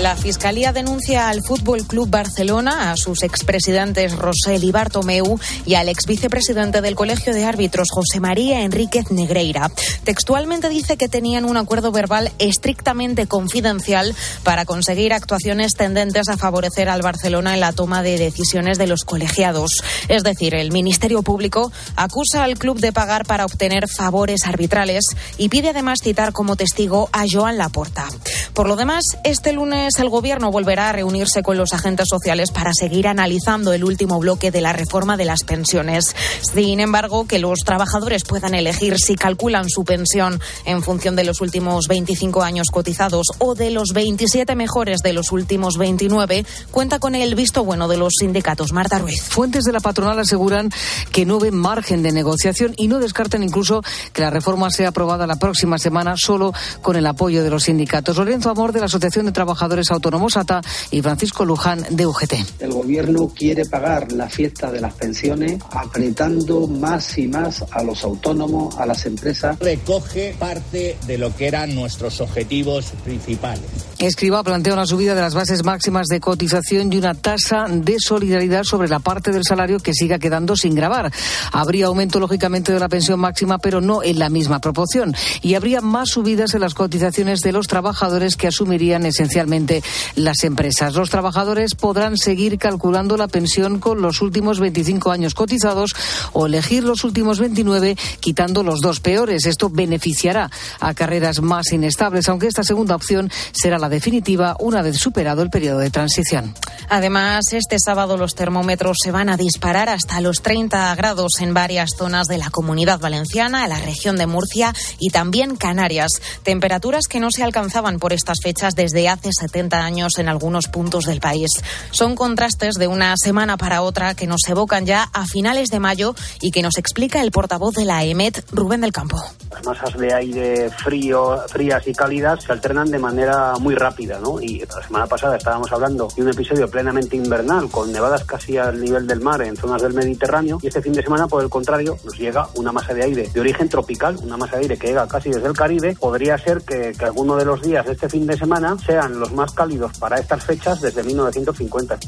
[0.00, 5.88] La Fiscalía denuncia al Fútbol Club Barcelona, a sus expresidentes Rosell y Bartomeu y al
[5.88, 9.70] ex vicepresidente del Colegio de Árbitros José María Enríquez Negreira.
[10.04, 16.90] Textualmente dice que tenían un acuerdo verbal estrictamente confidencial para conseguir actuaciones tendentes a favorecer
[16.90, 19.82] al Barcelona en la toma de decisiones de los colegiados.
[20.08, 25.06] Es decir, el Ministerio Público acusa al club de pagar para obtener favores arbitrales
[25.38, 28.06] y pide además citar como testigo a Joan Laporta.
[28.52, 32.72] Por lo demás, este lunes el Gobierno volverá a reunirse con los agentes sociales para
[32.74, 36.16] seguir analizando el último bloque de la reforma de las pensiones.
[36.52, 41.40] Sin embargo, que los trabajadores puedan elegir si calculan su pensión en función de los
[41.40, 47.14] últimos 25 años cotizados o de los 27 mejores de los últimos 29, cuenta con
[47.14, 48.72] el visto bueno de los sindicatos.
[48.72, 49.22] Marta Ruiz.
[49.22, 50.70] Fuentes de la patronal aseguran
[51.12, 53.82] que no ven margen de negociación y no descartan incluso
[54.12, 58.16] que la reforma sea aprobada la próxima semana solo con el apoyo de los sindicatos.
[58.16, 60.60] Lorenzo Amor de la Asociación de Trabajadores Autónomos ATA
[60.90, 62.34] y Francisco Luján de UGT.
[62.60, 68.02] El gobierno quiere pagar la fiesta de las pensiones apretando más y más a los
[68.04, 69.58] autónomos, a las empresas.
[69.58, 73.64] Recoge parte de lo que eran nuestros objetivos principales.
[73.98, 78.64] Escriba plantea una subida de las bases máximas de cotización y una tasa de solidaridad
[78.64, 81.12] sobre la parte del salario que siga quedando sin grabar.
[81.52, 85.14] Habría aumento, lógicamente, de la pensión máxima, pero no en la misma proporción.
[85.42, 89.65] Y habría más subidas en las cotizaciones de los trabajadores que asumirían esencialmente
[90.14, 90.94] las empresas.
[90.94, 95.94] Los trabajadores podrán seguir calculando la pensión con los últimos 25 años cotizados
[96.32, 99.46] o elegir los últimos 29 quitando los dos peores.
[99.46, 100.50] Esto beneficiará
[100.80, 105.50] a carreras más inestables, aunque esta segunda opción será la definitiva una vez superado el
[105.50, 106.54] periodo de transición.
[106.88, 111.90] Además, este sábado los termómetros se van a disparar hasta los 30 grados en varias
[111.96, 116.12] zonas de la comunidad valenciana, la región de Murcia y también Canarias.
[116.42, 121.04] Temperaturas que no se alcanzaban por estas fechas desde hace 70 años en algunos puntos
[121.04, 121.50] del país.
[121.90, 126.14] Son contrastes de una semana para otra que nos evocan ya a finales de mayo
[126.40, 129.22] y que nos explica el portavoz de la EMET, Rubén del Campo.
[129.50, 134.18] Las masas de aire frías y cálidas se alternan de manera muy rápida.
[134.40, 138.80] Y la semana pasada estábamos hablando de un episodio plenamente invernal con nevadas casi al
[138.80, 141.96] nivel del mar en zonas del Mediterráneo y este fin de semana, por el contrario,
[142.04, 145.06] nos llega una masa de aire de origen tropical, una masa de aire que llega
[145.08, 145.96] casi desde el Caribe.
[145.98, 149.32] Podría ser que, que alguno de los días de este fin de semana sean los
[149.32, 151.98] más cálidos para estas fechas desde 1950.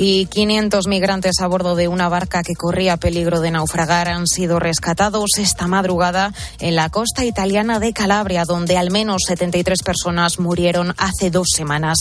[0.00, 4.60] Y 500 migrantes a bordo de una barca que corría peligro de naufragar han sido
[4.60, 10.94] rescatados esta madrugada en la costa italiana de Calabria, donde al menos 73 personas murieron
[10.98, 11.96] hace dos semanas.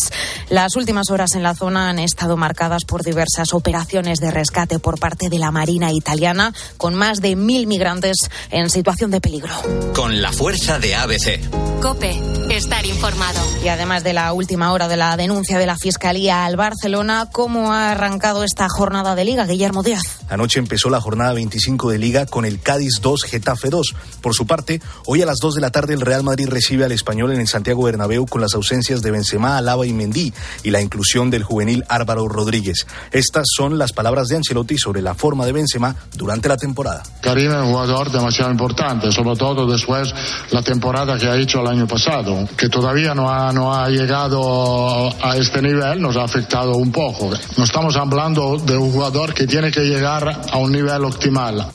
[0.50, 5.00] Las últimas horas en la zona han estado marcadas por diversas operaciones de rescate por
[5.00, 8.18] parte de la Marina italiana, con más de mil migrantes
[8.52, 9.52] en situación de peligro.
[9.96, 11.40] Con la fuerza de ABC.
[11.81, 12.19] Cope,
[12.50, 13.40] estar informado.
[13.63, 17.30] Y además de la última hora, de la denuncia de la Fiscalía al Barcelona.
[17.31, 20.02] ¿Cómo ha arrancado esta jornada de Liga, Guillermo Díaz?
[20.30, 23.96] Anoche empezó la jornada 25 de Liga con el Cádiz 2, Getafe 2.
[24.22, 26.91] Por su parte, hoy a las 2 de la tarde el Real Madrid recibe al
[26.91, 30.81] Español en el Santiago Bernabéu con las ausencias de Benzema, Alaba y Mendy y la
[30.81, 32.86] inclusión del juvenil Álvaro Rodríguez.
[33.12, 37.03] Estas son las palabras de Ancelotti sobre la forma de Benzema durante la temporada.
[37.22, 40.14] Karim es un jugador demasiado importante, sobre todo después
[40.52, 45.09] la temporada que ha hecho el año pasado, que todavía no ha, no ha llegado
[45.24, 47.31] a este nivel nos ha afectado un poco.
[47.58, 51.68] No estamos hablando de un jugador que tiene que llegar a un nivel optimal.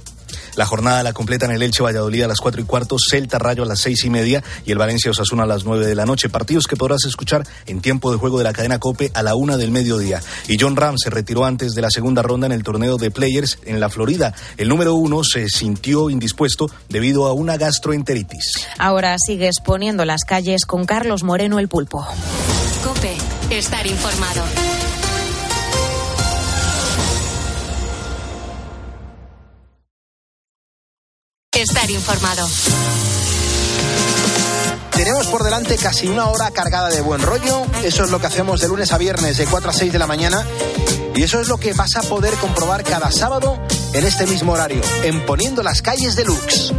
[0.57, 3.67] La jornada la completan el Elche Valladolid a las cuatro y cuarto, Celta Rayo a
[3.67, 6.29] las seis y media y el Valencia Osasuna a las nueve de la noche.
[6.29, 9.57] Partidos que podrás escuchar en tiempo de juego de la cadena Cope a la una
[9.57, 10.21] del mediodía.
[10.49, 13.59] Y John Ram se retiró antes de la segunda ronda en el torneo de Players
[13.65, 14.35] en la Florida.
[14.57, 18.53] El número uno se sintió indispuesto debido a una gastroenteritis.
[18.79, 22.07] Ahora sigue exponiendo las calles con Carlos Moreno el Pulpo.
[22.85, 23.17] Cope,
[23.51, 24.43] estar informado.
[31.93, 32.49] Informado.
[34.91, 37.62] Tenemos por delante casi una hora cargada de buen rollo.
[37.83, 40.06] Eso es lo que hacemos de lunes a viernes de 4 a 6 de la
[40.06, 40.47] mañana.
[41.15, 43.59] Y eso es lo que vas a poder comprobar cada sábado
[43.93, 46.73] en este mismo horario, en Poniendo las calles de Lux.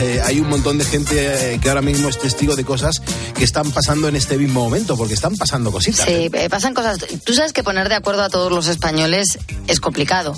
[0.00, 3.02] Eh, hay un montón de gente eh, que ahora mismo es testigo de cosas
[3.36, 6.06] que están pasando en este mismo momento, porque están pasando cositas.
[6.06, 6.98] Sí, eh, pasan cosas.
[7.24, 10.34] Tú sabes que poner de acuerdo a todos los españoles es complicado.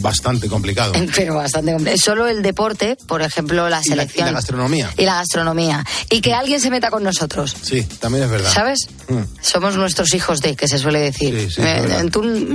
[0.00, 0.92] Bastante complicado.
[1.16, 1.98] Pero bastante complicado.
[1.98, 4.28] Solo el deporte, por ejemplo, la selección.
[4.28, 4.90] Y la, gastronomía.
[4.96, 5.84] Y la gastronomía.
[6.10, 7.56] Y que alguien se meta con nosotros.
[7.62, 8.52] Sí, también es verdad.
[8.52, 8.88] ¿Sabes?
[9.08, 9.22] Mm.
[9.40, 11.50] Somos nuestros hijos de, que se suele decir.
[11.50, 11.62] Sí, sí,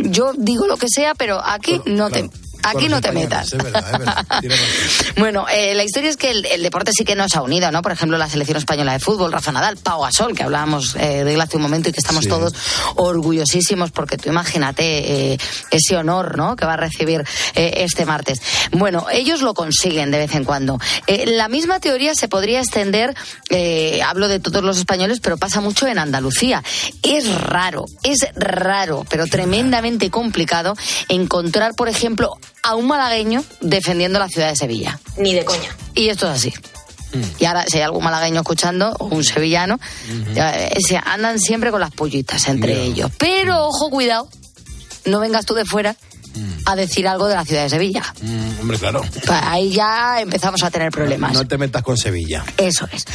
[0.05, 2.29] yo digo lo que sea, pero aquí no te
[2.63, 3.53] Aquí no te metas.
[3.53, 4.25] Es verdad, es verdad.
[5.17, 7.81] Bueno, eh, la historia es que el, el deporte sí que nos ha unido, ¿no?
[7.81, 11.33] Por ejemplo, la selección española de fútbol, Rafa Nadal, Pau Gasol, que hablábamos eh, de
[11.33, 12.29] él hace un momento y que estamos Sí.
[12.29, 12.53] todos
[12.95, 15.37] orgullosísimos porque tú imagínate eh,
[15.71, 16.55] ese honor, ¿no?
[16.55, 17.23] Que va a recibir
[17.55, 18.41] eh, este martes.
[18.71, 20.79] Bueno, ellos lo consiguen de vez en cuando.
[21.25, 23.15] La misma teoría se podría extender,
[23.49, 26.63] eh, hablo de todos los españoles, pero pasa mucho en Andalucía.
[27.03, 30.75] Es raro, es raro, pero tremendamente complicado
[31.07, 34.99] encontrar, por ejemplo, a un malagueño defendiendo la ciudad de Sevilla.
[35.17, 35.75] Ni de coña.
[35.95, 36.53] Y esto es así.
[37.39, 39.79] Y ahora, si hay algún malagueño escuchando, o un sevillano,
[40.35, 43.11] eh, se andan siempre con las pollitas entre ellos.
[43.17, 44.29] Pero, ojo, cuidado,
[45.05, 45.95] no vengas tú de fuera
[46.71, 48.03] a decir algo de la ciudad de Sevilla.
[48.21, 49.01] Mm, hombre, claro.
[49.25, 51.33] Pa- Ahí ya empezamos a tener problemas.
[51.33, 52.43] No te metas con Sevilla.
[52.57, 53.05] Eso es.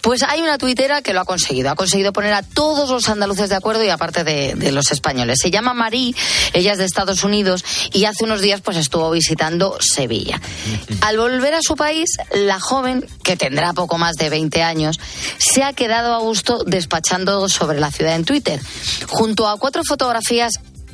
[0.00, 1.70] Pues hay una tuitera que lo ha conseguido.
[1.70, 5.38] Ha conseguido poner a todos los andaluces de acuerdo y aparte de, de los españoles.
[5.40, 6.14] Se llama Marí,
[6.52, 10.40] ella es de Estados Unidos y hace unos días pues estuvo visitando Sevilla.
[11.02, 14.98] Al volver a su país, la joven, que tendrá poco más de 20 años,
[15.38, 18.60] se ha quedado a gusto despachando sobre la ciudad en Twitter,
[19.08, 20.52] junto a cuatro fotografías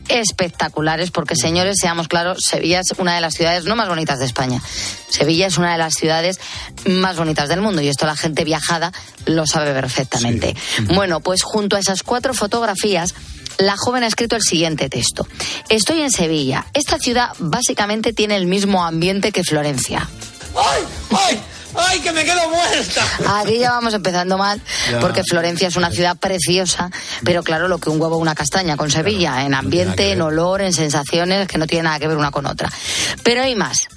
[0.09, 4.25] espectaculares, porque señores, seamos claros, Sevilla es una de las ciudades no más bonitas de
[4.25, 4.61] España.
[5.09, 6.41] Sevilla es una de las ciudades
[6.87, 8.93] más bonitas del mundo y esto la gente viajada
[9.27, 10.55] lo sabe perfectamente.
[10.95, 13.15] Bueno, pues junto a esas cuatro fotografías,
[13.59, 15.27] la joven ha escrito el siguiente texto.
[15.69, 16.67] Estoy en Sevilla.
[16.75, 20.09] Esta ciudad básicamente tiene el mismo ambiente que Florencia.
[20.55, 20.83] ¡Ay!
[21.11, 21.41] ¡Ay!
[21.79, 23.03] ¡Ay, que me quedo muerta!
[23.41, 24.61] Aquí ya vamos empezando mal,
[24.91, 25.01] Ya.
[25.01, 26.91] porque Florencia es una ciudad preciosa,
[27.25, 30.61] pero claro, lo que un huevo o una castaña con Sevilla, en ambiente, en olor,
[30.63, 32.71] en sensaciones, que no tiene nada que ver una con otra.
[33.23, 33.89] Pero hay más.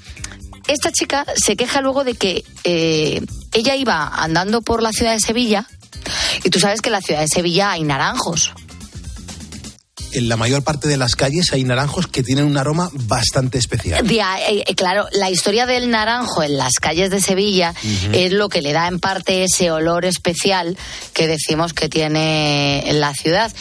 [0.68, 3.22] Esta chica se queja luego de que eh,
[3.54, 5.66] ella iba andando por la ciudad de Sevilla,
[6.44, 8.54] y tú sabes que en la ciudad de Sevilla hay naranjos.
[10.14, 14.06] En la mayor parte de las calles hay naranjos que tienen un aroma bastante especial.
[14.24, 17.74] Ahí, eh, claro, la historia del naranjo en las calles de Sevilla
[18.14, 20.78] es lo que le da en parte ese olor especial
[21.14, 23.52] que decimos que tiene la ciudad.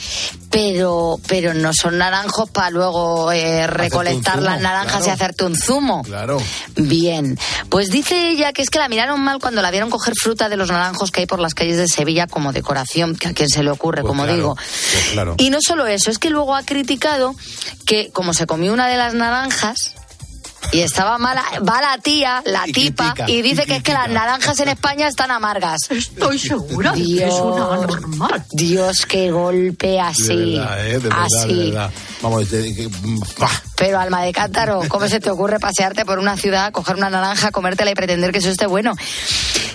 [0.51, 5.07] Pero, pero no son naranjos para luego eh, recolectar zumo, las naranjas claro.
[5.07, 6.03] y hacerte un zumo.
[6.03, 6.43] Claro.
[6.77, 7.39] Bien,
[7.69, 10.57] pues dice ella que es que la miraron mal cuando la vieron coger fruta de
[10.57, 13.63] los naranjos que hay por las calles de Sevilla como decoración, que a quien se
[13.63, 14.55] le ocurre, Pues como claro, digo.
[14.57, 15.35] pues claro.
[15.39, 17.35] Y no solo eso, es que luego ha criticado
[17.87, 19.95] que como se comió una de las naranjas
[20.73, 23.83] y estaba mala, va la tía, la Y tipa, critica, y dice y que es
[23.83, 25.79] que las naranjas en España están amargas.
[25.91, 28.45] Estoy segura de que es una normal.
[28.53, 30.57] Dios, qué golpe De así.
[30.59, 30.93] verdad, ¿eh?
[30.93, 31.49] De verdad, así.
[31.55, 31.91] de verdad.
[32.23, 32.91] Vamos, de-.
[33.77, 37.51] Pero alma de cántaro, ¿cómo se te ocurre pasearte por una ciudad, coger una naranja,
[37.51, 38.95] comértela y pretender que eso esté bueno?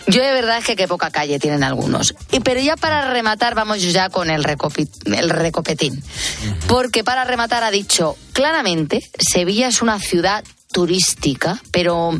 [0.07, 2.13] Yo de verdad es que qué poca calle tienen algunos.
[2.31, 6.03] Y, pero ya para rematar, vamos ya con el, recopi- el recopetín.
[6.67, 10.43] Porque para rematar ha dicho claramente, Sevilla es una ciudad
[10.75, 12.11] turística, pero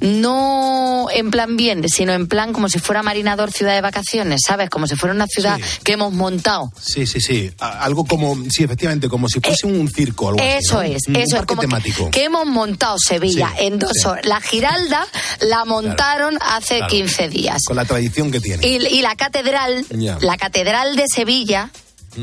[0.00, 4.68] no en plan bien, sino en plan como si fuera Marinador ciudad de vacaciones, ¿sabes?
[4.68, 5.78] Como si fuera una ciudad Sí.
[5.84, 6.70] que hemos montado.
[6.78, 7.50] Sí, sí, sí.
[7.58, 10.28] Algo como, sí, efectivamente, como si fuese un circo.
[10.28, 10.82] Algo así, Eh, Eso ¿no?
[10.82, 12.10] es, Un eso es como que- temático.
[12.10, 14.06] Que, hemos montado Sevilla Sí, en dos sí.
[14.06, 14.26] horas.
[14.26, 15.06] La Giralda
[15.40, 16.90] la montaron hace Claro.
[16.90, 17.62] 15 días.
[17.66, 18.66] Con la tradición que tiene.
[18.66, 19.86] Y, y la catedral,
[20.20, 21.70] la catedral de Sevilla,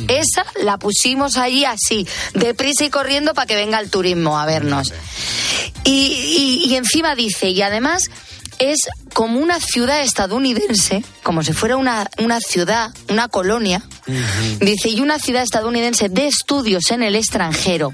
[0.08, 4.94] esa la pusimos allí así, deprisa y corriendo para que venga el turismo a vernos.
[5.84, 8.10] Y, y- y encima dice, y además
[8.62, 8.78] es
[9.14, 13.82] como una ciudad estadounidense, como si fuera una, una ciudad, una colonia,
[14.60, 17.94] dice, y una ciudad estadounidense de estudios en el extranjero,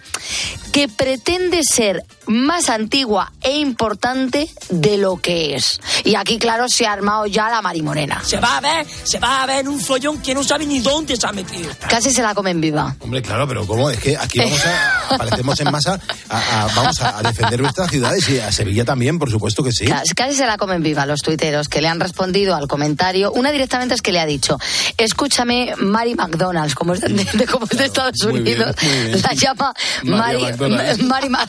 [0.71, 5.79] que pretende ser más antigua e importante de lo que es.
[6.03, 8.21] Y aquí, claro, se ha armado ya la marimorena.
[8.23, 11.15] Se va a ver, se va a ver un follón que no sabe ni dónde
[11.17, 11.71] se ha metido.
[11.89, 12.95] Casi se la comen viva.
[12.99, 13.89] Hombre, claro, pero ¿cómo?
[13.89, 17.89] Es que aquí vamos a, aparecemos en masa, a- a- vamos a, a defender nuestras
[17.89, 19.85] ciudades y a Sevilla también, por supuesto que sí.
[20.15, 23.31] Casi se la comen viva los tuiteros que le han respondido al comentario.
[23.31, 24.57] Una directamente es que le ha dicho,
[24.97, 28.91] escúchame, Mary McDonald's, como es de, de- como es de Estados Muy bien, Unidos, muy
[29.05, 29.21] bien.
[29.21, 29.73] la llama
[30.03, 30.45] Mary.
[31.03, 31.47] Mary Ma-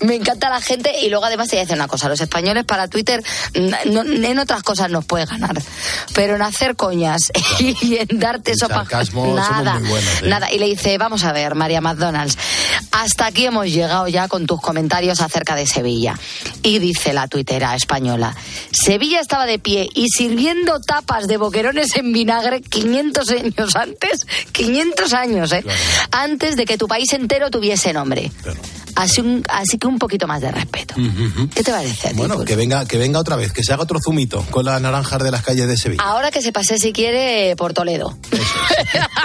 [0.00, 2.64] Me encanta la gente y luego además te voy a decir una cosa, los españoles
[2.64, 3.22] para Twitter
[3.54, 5.60] mm, no- en otras cosas nos puede ganar,
[6.14, 7.22] pero en hacer coñas
[7.58, 10.28] y en darte El sopa nada, buenos, ¿eh?
[10.28, 10.52] nada.
[10.52, 12.36] Y le dice, vamos a ver, María McDonald's,
[12.92, 16.14] hasta aquí hemos llegado ya con tus comentarios acerca de Sevilla.
[16.62, 18.34] Y dice la tuitera española,
[18.72, 25.12] Sevilla estaba de pie y sirviendo tapas de boquerones en vinagre 500 años antes, 500
[25.12, 25.64] años, ¿eh?
[26.10, 28.30] Antes de que tu país entero tuviese nombre.
[28.98, 30.94] Así, un, así que un poquito más de respeto.
[31.54, 32.08] ¿Qué te parece?
[32.08, 32.46] a ti, Bueno, Pulpo?
[32.48, 35.30] que venga, que venga otra vez, que se haga otro zumito con las naranjas de
[35.30, 36.02] las calles de Sevilla.
[36.02, 38.18] Ahora que se pase, si quiere, por Toledo.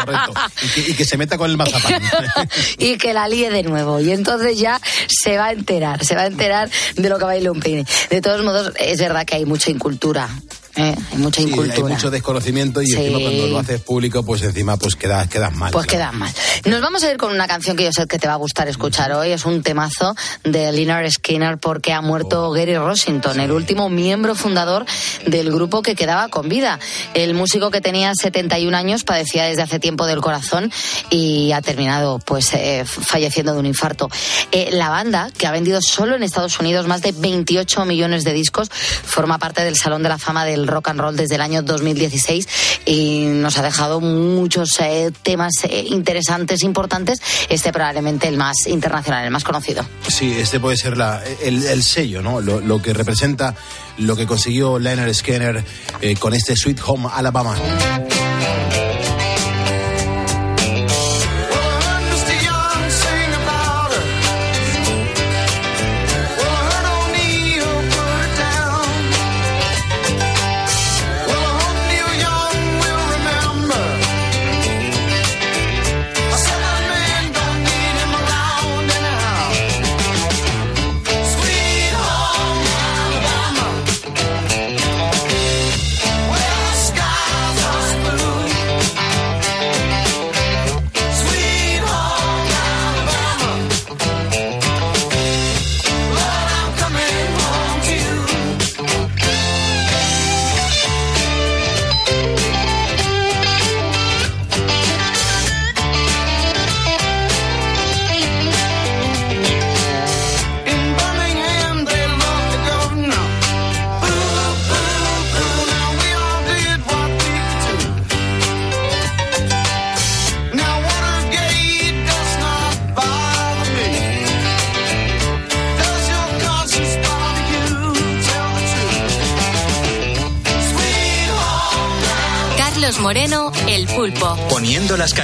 [0.06, 0.34] Correcto.
[0.62, 2.02] Y que, y que se meta con el mazapán.
[2.78, 4.00] y que la líe de nuevo.
[4.00, 7.52] Y entonces ya se va a enterar, se va a enterar de lo que baila
[7.52, 7.86] un peine.
[8.10, 10.30] De todos modos, es verdad que hay mucha incultura.
[10.76, 10.96] ¿Eh?
[11.12, 11.76] Hay mucha Sí, incultura.
[11.76, 13.24] hay mucho desconocimiento y encima Sí.
[13.24, 15.72] cuando lo haces público, pues encima pues quedas, quedas mal.
[15.72, 15.92] Pues ¿no?
[15.92, 16.32] quedan mal.
[16.66, 18.68] Nos vamos a ir con una canción que yo sé que te va a gustar
[18.68, 19.32] escuchar hoy.
[19.32, 22.52] Es un temazo de Leonard Skinner porque ha muerto Oh.
[22.52, 24.86] Gary Rossington, el último miembro fundador
[25.26, 26.80] del grupo que quedaba con vida.
[27.14, 30.72] El músico que tenía 71 años padecía desde hace tiempo del corazón
[31.10, 34.10] y ha terminado pues eh, falleciendo de un infarto.
[34.52, 38.34] Eh, la banda, que ha vendido solo en Estados Unidos más de 28 millones de
[38.34, 41.62] discos, forma parte del Salón de la Fama del Rock and Roll desde el año
[41.62, 42.48] 2016
[42.86, 47.20] y nos ha dejado muchos eh, temas eh, interesantes, importantes.
[47.50, 49.86] Este probablemente el más internacional, el más conocido.
[50.08, 52.42] Sí, este puede ser la, el, el sello, ¿no?
[52.42, 53.56] Lo, lo que representa
[53.98, 55.64] lo que consiguió Leonard Skinner
[56.02, 57.56] eh, con este Sweet Home Alabama.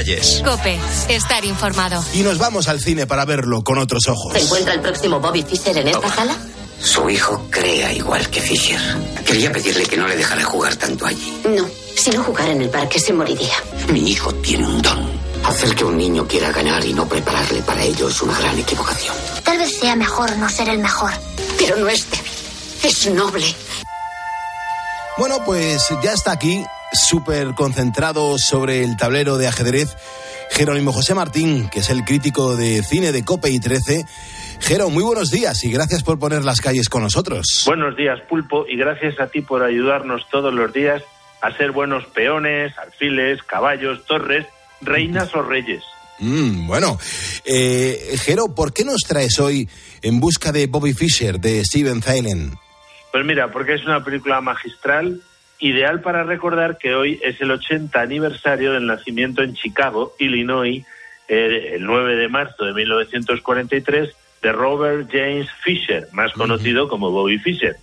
[0.09, 0.41] Calles.
[0.43, 2.03] Cope, estar informado.
[2.13, 4.33] Y nos vamos al cine para verlo con otros ojos.
[4.33, 6.35] ¿Se encuentra el próximo Bobby Fischer en esta sala?
[6.81, 8.79] Su hijo crea igual que Fisher.
[9.25, 11.41] Quería pedirle que no le dejara jugar tanto allí.
[11.47, 11.67] No.
[11.95, 13.53] Si no jugara en el parque se moriría.
[13.89, 15.19] Mi hijo tiene un don.
[15.45, 19.15] Hacer que un niño quiera ganar y no prepararle para ello es una gran equivocación.
[19.43, 21.11] Tal vez sea mejor no ser el mejor.
[21.57, 22.31] Pero no es débil.
[22.83, 23.55] Es noble.
[25.17, 29.95] Bueno, pues ya está aquí, súper concentrado sobre el tablero de ajedrez,
[30.51, 34.05] Jerónimo José Martín, que es el crítico de cine de Cope y 13.
[34.59, 37.63] Jero, muy buenos días y gracias por poner las calles con nosotros.
[37.65, 41.03] Buenos días, Pulpo, y gracias a ti por ayudarnos todos los días
[41.41, 44.45] a ser buenos peones, alfiles, caballos, torres,
[44.81, 45.83] reinas o reyes.
[46.19, 46.99] Mm, bueno,
[47.45, 49.69] eh, Jero, ¿por qué nos traes hoy
[50.01, 52.53] En busca de Bobby Fischer de Steven Thielen?
[53.11, 55.21] Pues mira, porque es una película magistral,
[55.59, 60.85] ideal para recordar que hoy es el 80 aniversario del nacimiento en Chicago, Illinois,
[61.27, 67.37] eh, el 9 de marzo de 1943, de Robert James Fisher, más conocido como Bobby
[67.39, 67.75] Fischer.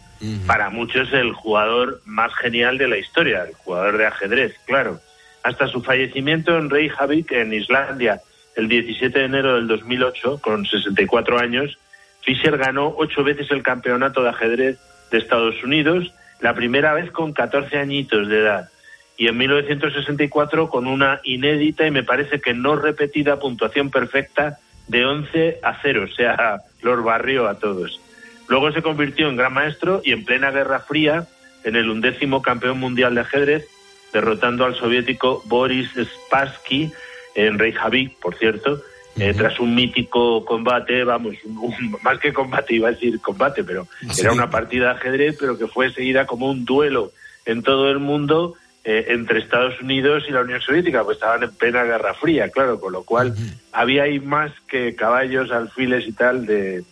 [0.47, 4.99] Para muchos el jugador más genial de la historia, el jugador de ajedrez, claro.
[5.43, 8.21] Hasta su fallecimiento en Reykjavik, en Islandia,
[8.57, 11.79] el 17 de enero del 2008, con 64 años,
[12.23, 14.79] Fischer ganó ocho veces el campeonato de ajedrez
[15.11, 18.71] de Estados Unidos, la primera vez con 14 añitos de edad,
[19.17, 25.05] y en 1964 con una inédita y me parece que no repetida puntuación perfecta de
[25.07, 28.01] 11 a 0, o sea, los barrió a todos.
[28.49, 31.27] Luego se convirtió en gran maestro y en plena Guerra Fría
[31.65, 33.67] en el undécimo campeón mundial de ajedrez,
[34.13, 36.93] derrotando al soviético Boris Spassky
[37.35, 38.81] en Reykjavik, por cierto,
[39.19, 43.87] eh, tras un mítico combate, vamos, un- más que combate, iba a decir combate, pero
[44.13, 44.21] Sí.
[44.23, 47.13] era una partida de ajedrez, pero que fue seguida como un duelo
[47.45, 48.55] en todo el mundo
[48.89, 52.79] eh, entre Estados Unidos y la Unión Soviética, pues estaban en plena Guerra Fría, claro,
[52.79, 53.35] con lo cual
[53.73, 56.85] había ahí más que caballos, alfiles y tal de,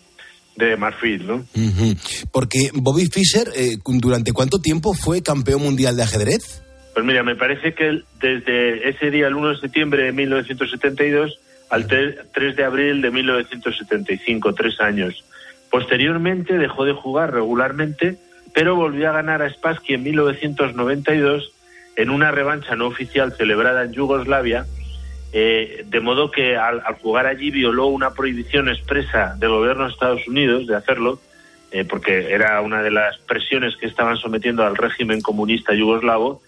[0.57, 1.35] de marfil, ¿no?
[1.37, 1.95] Ujú.
[2.33, 6.63] Porque Bobby Fischer, eh, ¿durante cuánto tiempo fue campeón mundial de ajedrez?
[6.95, 11.39] Pues mira, me parece que desde ese día, el 1 de septiembre de 1972,
[11.71, 15.25] al 3, 3 de abril de 1975, tres años.
[15.71, 18.17] Posteriormente dejó de jugar regularmente,
[18.53, 21.53] pero volvió a ganar a Spassky en 1992
[21.97, 24.67] en una revancha no oficial celebrada en Yugoslavia,
[25.33, 29.91] eh, de modo que al, al, jugar allí violó una prohibición expresa del gobierno de
[29.91, 31.21] Estados Unidos de hacerlo,
[31.73, 36.41] eh, porque era una de las presiones que estaban sometiendo al régimen comunista yugoslavo,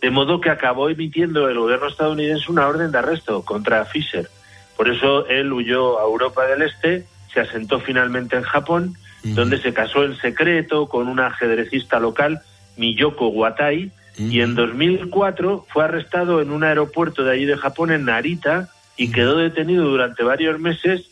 [0.00, 4.28] de modo que acabó emitiendo el gobierno estadounidense una orden de arresto contra Fischer.
[4.76, 9.72] Por eso él huyó a Europa del Este, se asentó finalmente en Japón, donde se
[9.72, 12.40] casó en secreto con una ajedrecista local,
[12.76, 18.04] Miyoko Watai, y en 2004 fue arrestado en un aeropuerto de allí de Japón, en
[18.04, 21.08] Narita, y quedó detenido durante varios meses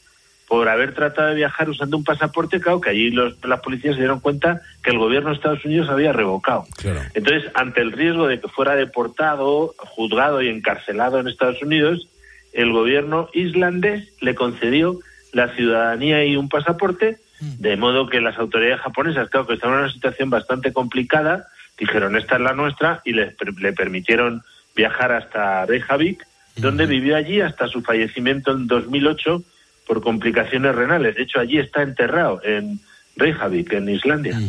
[0.50, 4.00] por haber tratado de viajar usando un pasaporte, claro, que allí los, las policías se
[4.00, 6.64] dieron cuenta que el gobierno de Estados Unidos había revocado.
[6.76, 7.00] Claro.
[7.14, 12.08] Entonces, ante el riesgo de que fuera deportado, juzgado y encarcelado en Estados Unidos,
[12.52, 14.98] el gobierno islandés le concedió
[15.32, 19.84] la ciudadanía y un pasaporte, de modo que las autoridades japonesas, claro, que estaban en
[19.84, 21.46] una situación bastante complicada,
[21.78, 24.42] dijeron, esta es la nuestra, y le, le permitieron
[24.74, 26.26] viajar hasta Reykjavik,
[26.56, 29.42] donde vivió allí hasta su fallecimiento en 2008
[29.86, 31.16] por complicaciones renales.
[31.16, 32.80] De hecho, allí está enterrado, en
[33.16, 34.40] Reykjavik, en Islandia.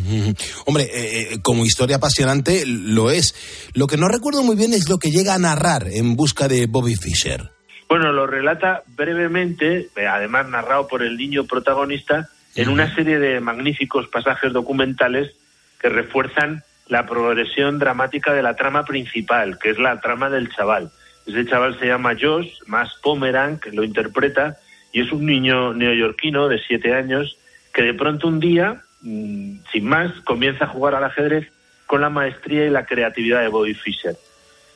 [0.66, 3.34] Hombre, eh, como historia apasionante lo es.
[3.74, 6.66] Lo que no recuerdo muy bien es lo que llega a narrar en busca de
[6.66, 7.51] Bobby Fischer.
[7.92, 13.38] Bueno, lo relata brevemente, eh, además narrado por el niño protagonista, en una serie de
[13.40, 15.34] magníficos pasajes documentales
[15.78, 20.90] que refuerzan la progresión dramática de la trama principal, que es la trama del chaval.
[21.26, 24.56] Ese chaval se llama Josh, más Pomerang, que lo interpreta,
[24.90, 27.36] y es un niño neoyorquino de siete años
[27.74, 31.52] que de pronto un día, mmm, sin más, comienza a jugar al ajedrez
[31.84, 34.16] con la maestría y la creatividad de Bobby Fischer,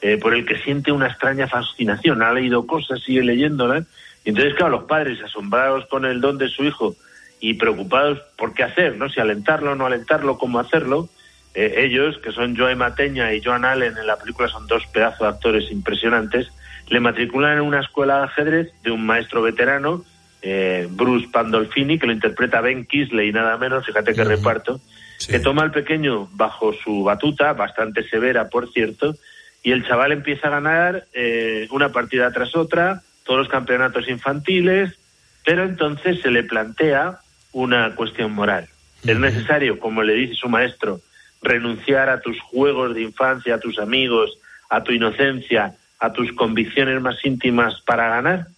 [0.03, 2.23] eh, por el que siente una extraña fascinación.
[2.23, 3.85] Ha leído cosas, sigue leyéndolas,
[4.25, 6.97] y entonces, claro, los padres asombrados con el don de su hijo
[7.41, 9.09] y preocupados por qué hacer, ¿no?
[9.09, 11.09] Si alentarlo o no alentarlo, cómo hacerlo,
[11.55, 15.21] eh, ellos, que son Joe Mateña y Joan Allen en la película, son dos pedazos
[15.21, 16.49] de actores impresionantes,
[16.88, 20.05] le matriculan en una escuela de ajedrez de un maestro veterano,
[20.43, 24.29] eh, Bruce Pandolfini, que lo interpreta Ben Kisley, nada menos, fíjate qué uh -huh.
[24.29, 24.81] reparto,
[25.19, 25.33] sí.
[25.33, 29.15] que toma al pequeño bajo su batuta, bastante severa, por cierto,
[29.63, 34.99] y el chaval empieza a ganar eh, una partida tras otra, todos los campeonatos infantiles,
[35.45, 37.19] pero entonces se le plantea
[37.53, 38.69] una cuestión moral.
[39.05, 41.01] Es necesario, como le dice su maestro,
[41.43, 44.38] renunciar a tus juegos de infancia, a tus amigos,
[44.69, 48.49] a tu inocencia, a tus convicciones más íntimas para ganar?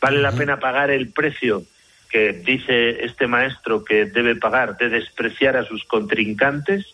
[0.00, 1.62] ¿Vale la pena pagar el precio
[2.10, 6.86] que dice este maestro que debe pagar de despreciar a sus contrincantes?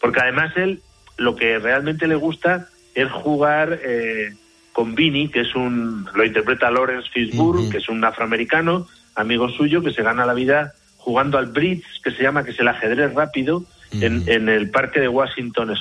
[0.00, 0.82] Porque además él
[1.16, 4.34] lo que realmente le gusta es jugar eh,
[4.72, 7.70] con Vini, que es un, lo interpreta Lawrence Fishburne, uh -huh.
[7.70, 12.12] que es un afroamericano, amigo suyo, que se gana la vida jugando al bridge, que
[12.12, 14.02] se llama, que es el ajedrez rápido, uh -huh.
[14.04, 15.74] en, en el parque de Washington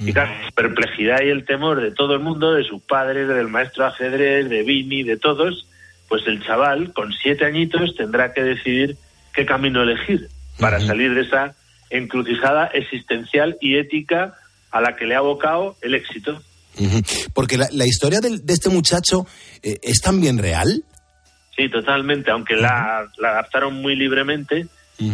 [0.00, 3.48] y claro, la perplejidad y el temor de todo el mundo, de sus padres, del
[3.48, 5.66] maestro ajedrez, de Vini, de todos,
[6.08, 8.96] pues el chaval con siete añitos tendrá que decidir
[9.34, 11.54] qué camino elegir para uh salir de esa
[11.90, 14.34] encrucijada existencial y ética
[14.70, 16.40] a la que le ha abocado el éxito.
[16.78, 17.30] Uh -huh.
[17.34, 19.26] Porque la, la historia de, de, este muchacho
[19.62, 20.84] eh, es también real.
[21.56, 22.62] Sí, totalmente, aunque uh -huh.
[22.62, 24.66] la, la, adaptaron muy libremente,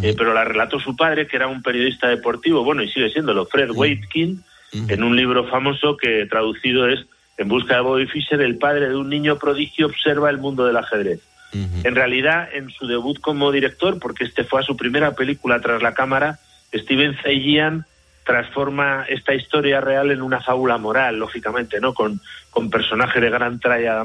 [0.02, 3.46] eh, pero la relató su padre, que era un periodista deportivo, bueno, y sigue siéndolo,
[3.46, 4.42] Fred Waitkin,
[4.88, 7.00] en un libro famoso que traducido es
[7.38, 10.76] En busca de Bobby Fischer, el padre de un niño prodigio observa el mundo del
[10.76, 11.20] ajedrez.
[11.52, 11.84] Uh -huh.
[11.84, 15.82] En realidad, en su debut como director, porque este fue a su primera película tras
[15.82, 16.38] la cámara,
[16.72, 17.84] Steven Zaillian
[18.26, 21.94] transforma esta historia real en una fábula moral, lógicamente, ¿no?
[21.94, 24.02] Con, con personajes de gran tralla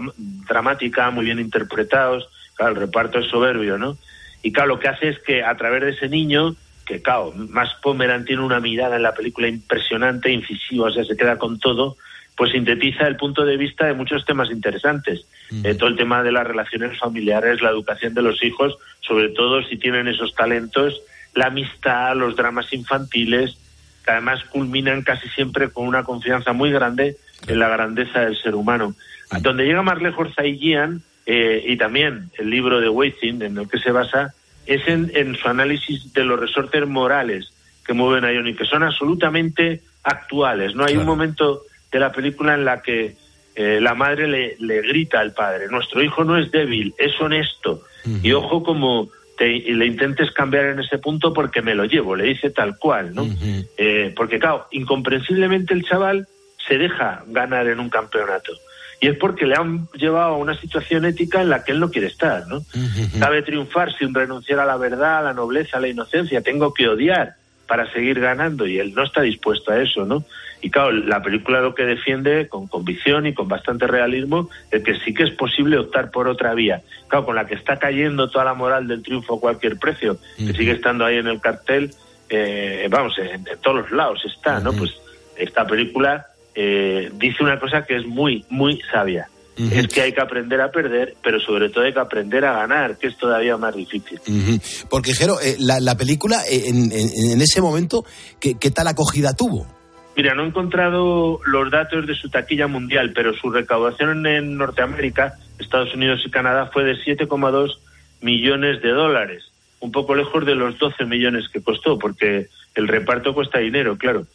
[0.48, 3.98] dramática, muy bien interpretados, claro, el reparto es soberbio, ¿no?
[4.44, 6.56] Y claro, lo que hace es que a través de ese niño
[6.86, 11.18] que, claro, más Pomeran tiene una mirada en la película impresionante, incisiva, o sea, se
[11.18, 11.98] queda con todo,
[12.38, 15.26] pues sintetiza el punto de vista de muchos temas interesantes.
[15.50, 15.66] Mm.
[15.66, 19.64] Eh, todo el tema de las relaciones familiares, la educación de los hijos, sobre todo
[19.64, 21.02] si tienen esos talentos,
[21.34, 23.58] la amistad, los dramas infantiles,
[24.04, 28.56] que además culminan casi siempre con una confianza muy grande en la grandeza del ser
[28.56, 28.96] humano.
[29.42, 33.80] Donde llega más lejos Zaijian, eh, y también el libro de Weitzin, en el que
[33.80, 34.34] se basa,
[34.66, 37.54] es en, en, su análisis de los resortes morales
[37.86, 40.76] que mueven a Ioni, que son absolutamente actuales.
[40.76, 41.02] No hay claro.
[41.02, 41.62] un momento
[41.92, 43.16] de la película en la que
[43.56, 47.84] eh, la madre le, le, grita al padre, nuestro hijo no es débil, es honesto.
[48.06, 48.20] Uh -huh.
[48.24, 49.10] Y ojo como
[49.42, 53.16] te, le intentes cambiar en ese punto porque me lo llevo, le dice tal cual,
[53.16, 53.24] ¿no?
[53.24, 53.68] Uh -huh.
[53.76, 56.28] eh, porque claro, incomprensiblemente el chaval
[56.68, 58.54] se deja ganar en un campeonato.
[59.00, 61.90] Y es porque le han llevado a una situación ética en la que él no
[61.90, 62.58] quiere estar, ¿no?
[62.58, 63.18] Uh -huh.
[63.18, 66.44] Sabe triunfar sin renunciar a la verdad, a la nobleza, a la inocencia.
[66.44, 67.34] Tengo que odiar
[67.66, 70.24] para seguir ganando y él no está dispuesto a eso, ¿no?
[70.62, 74.96] Y claro, la película lo que defiende con convicción y con bastante realismo es que
[75.00, 76.82] sí que es posible optar por otra vía.
[77.08, 80.54] Claro, con la que está cayendo toda la moral del triunfo a cualquier precio, que
[80.54, 81.92] sigue estando ahí en el cartel,
[82.30, 84.72] eh, vamos, en, en, todos los lados está, ¿no?
[84.72, 84.92] Pues
[85.36, 89.28] esta película eh, dice una cosa que es muy, muy sabia.
[89.58, 89.80] Uh -huh.
[89.80, 92.98] Es que hay que aprender a perder, pero sobre todo hay que aprender a ganar,
[92.98, 94.20] que es todavía más difícil.
[94.28, 94.86] Uh -huh.
[94.90, 98.06] Porque, Jero, eh, la, la, película en, en, en, ese momento,
[98.40, 99.68] ¿qué, ¿qué tal acogida tuvo?
[100.16, 105.36] Mira, no he encontrado los datos de su taquilla mundial, pero su recaudación en Norteamérica,
[105.58, 107.78] Estados Unidos y Canadá fue de 7,2
[108.22, 113.34] millones de dólares, un poco lejos de los 12 millones que costó, porque el reparto
[113.34, 114.26] cuesta dinero, claro.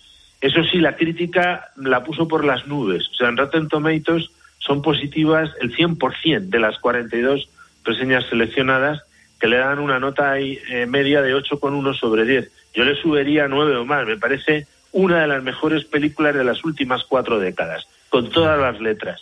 [0.41, 3.09] Eso sí, la crítica la puso por las nubes.
[3.13, 7.49] O sea, en Rotten Tomatoes son positivas el 100% de las 42
[7.85, 9.03] reseñas seleccionadas
[9.41, 12.51] que le dan una nota eh, media de 8,1 sobre 10.
[12.75, 14.07] Yo le subiría 9 o más.
[14.07, 18.81] Me parece una de las mejores películas de las últimas cuatro décadas, con todas las
[18.81, 19.21] letras.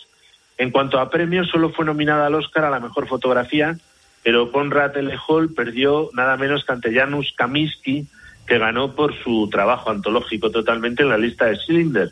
[0.57, 3.75] En cuanto a premios, solo fue nominada al Oscar a la mejor fotografía,
[4.23, 5.13] pero Conrad L.
[5.27, 8.07] Hall perdió nada menos que ante Janusz Kaminski,
[8.47, 12.09] que ganó por su trabajo antológico totalmente en la lista de Cylinder.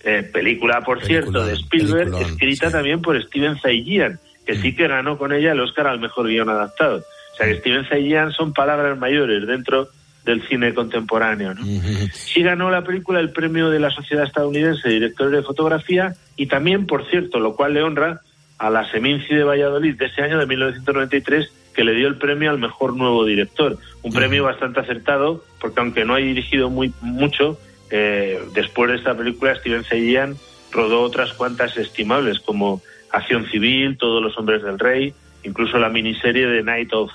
[0.00, 2.72] Eh, película, por cierto, de Spielberg, escrita sí.
[2.72, 4.60] también por Steven Zaillian, que mm.
[4.60, 6.98] sí que ganó con ella el Oscar al mejor guion adaptado.
[6.98, 9.88] O sea que Steven Zaillian son palabras mayores dentro
[10.24, 11.54] del cine contemporáneo.
[11.54, 11.62] ¿no?
[11.62, 12.10] Uh -huh.
[12.12, 16.46] Sí ganó la película el premio de la Sociedad Estadounidense de Directores de Fotografía y
[16.46, 18.20] también, por cierto, lo cual le honra
[18.58, 22.50] a la Seminci de Valladolid de ese año de 1993 que le dio el premio
[22.50, 23.78] al mejor nuevo director.
[24.02, 27.56] Un premio bastante acertado, porque aunque no ha dirigido muy mucho,
[27.90, 30.36] eh, después de esta película Steven Zaillian
[30.72, 36.46] rodó otras cuantas estimables, como Acción Civil, Todos los Hombres del Rey, incluso la miniserie
[36.46, 37.12] de Night of.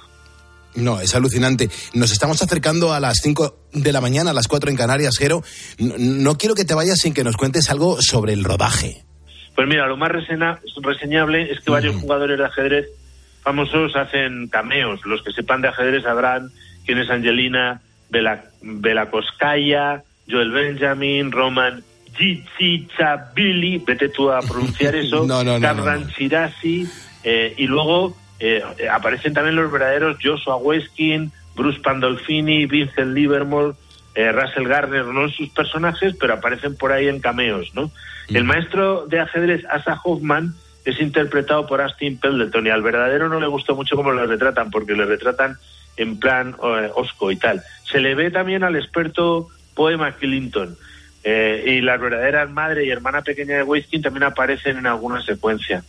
[0.76, 1.70] No, es alucinante.
[1.94, 5.44] Nos estamos acercando a las 5 de la mañana, a las 4 en Canarias, Jero.
[5.78, 9.04] No, no quiero que te vayas sin que nos cuentes algo sobre el rodaje.
[9.56, 12.88] Pues mira, lo más reseña, reseñable es que varios jugadores de ajedrez
[13.44, 15.02] famosos hacen cameos.
[15.06, 16.50] Los que sepan de ajedrez sabrán
[16.86, 21.84] quién es Angelina Belakoskaya, Joel Benjamin, Roman
[23.36, 26.88] Billy, vete tú a pronunciar eso, no, no, no, Carran Chirasi,
[27.24, 33.74] eh, y luego eh, aparecen también los verdaderos Joshua Weskin, Bruce Pandolfini, Vincent Livermore,
[34.16, 37.92] eh, Russell Garner, no sus personajes, pero aparecen por ahí en cameos, ¿no?
[38.30, 38.36] Mm.
[38.36, 40.54] El maestro de ajedrez Asa Hoffman
[40.86, 44.70] es interpretado por Austin Pendleton y al verdadero no le gustó mucho cómo lo retratan,
[44.70, 45.58] porque le retratan
[45.98, 47.64] en plan eh, osco y tal.
[47.90, 50.76] Se le ve también al experto Poema Clinton
[51.24, 55.84] eh, y las verdaderas madre y hermana pequeña de Weiskin también aparecen en alguna secuencia.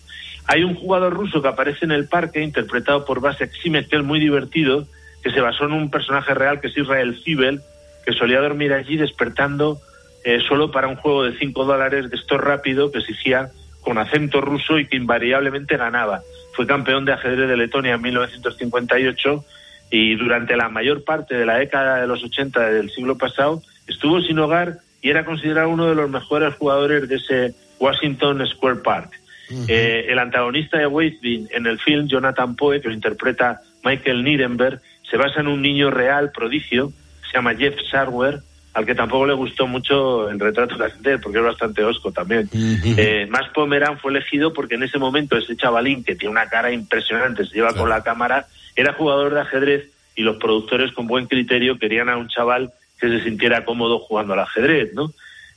[0.46, 4.86] Hay un jugador ruso que aparece en el parque, interpretado por Vasek es muy divertido,
[5.22, 7.60] que se basó en un personaje real que es Israel Zibel,
[8.04, 9.78] que solía dormir allí despertando
[10.24, 13.98] eh, solo para un juego de 5 dólares de esto rápido que se hacía con
[13.98, 16.20] acento ruso y que invariablemente ganaba.
[16.54, 19.44] Fue campeón de ajedrez de Letonia en 1958
[19.90, 24.20] y durante la mayor parte de la década de los 80 del siglo pasado estuvo
[24.20, 29.10] sin hogar y era considerado uno de los mejores jugadores de ese Washington Square Park.
[29.50, 29.66] Uh -huh.
[29.68, 34.80] eh, el antagonista de Weisbin en el film, Jonathan Poe, que lo interpreta Michael Nierenberg,
[35.08, 36.92] se basa en un niño real prodigio,
[37.30, 38.40] se llama Jeff Sarwer,
[38.72, 42.48] al que tampoco le gustó mucho el retrato de ajedrez, porque es bastante osco también.
[42.52, 42.94] Uh -huh.
[42.98, 46.72] eh, Max Pomeran fue elegido porque en ese momento ese chavalín, que tiene una cara
[46.72, 47.82] impresionante, se lleva claro.
[47.82, 49.84] con la cámara, era jugador de ajedrez
[50.16, 54.32] y los productores con buen criterio querían a un chaval que se sintiera cómodo jugando
[54.32, 55.12] al ajedrez, ¿no?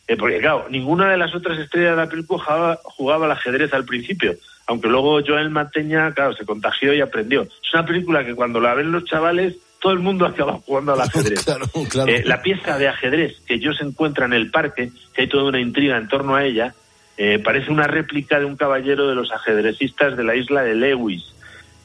[0.08, 3.74] Eh, porque claro, ninguna de las otras estrellas de la película jugaba, jugaba al ajedrez
[3.74, 7.43] al principio, aunque luego Joel Mateña, claro, se contagió y aprendió.
[7.43, 11.02] Es una película que cuando la ven los chavales, todo el mundo acaba jugando al
[11.08, 11.43] ajedrez.
[11.43, 12.12] claro, claro.
[12.12, 15.60] Eh, la pieza de ajedrez que ellos encuentran en el parque, que hay toda una
[15.60, 16.74] intriga en torno a ella,
[17.17, 21.24] eh, parece una réplica de un caballero de los ajedrecistas de la isla de Lewis,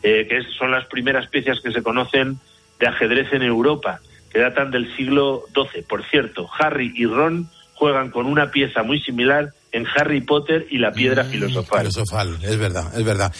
[0.02, 2.38] eh, que son las primeras piezas que se conocen
[2.78, 5.82] de ajedrez en Europa, que datan del siglo XII.
[5.82, 10.78] Por cierto, Harry y Ron juegan con una pieza muy similar en Harry Potter y
[10.78, 11.80] la piedra mm, filosofal.
[11.80, 13.32] Filosofal, es verdad, es verdad.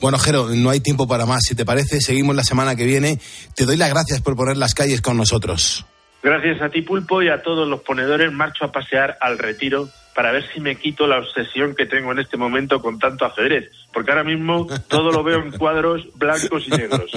[0.00, 1.42] Bueno, Jero, no hay tiempo para más.
[1.44, 3.18] Si te parece, seguimos la semana que viene.
[3.54, 5.86] Te doy las gracias por poner las calles con nosotros.
[6.22, 8.32] Gracias a ti, Pulpo, y a todos los ponedores.
[8.32, 12.18] Marcho a pasear al retiro para ver si me quito la obsesión que tengo en
[12.18, 16.70] este momento con tanto ajedrez, porque ahora mismo todo lo veo en cuadros blancos y
[16.70, 17.10] negros.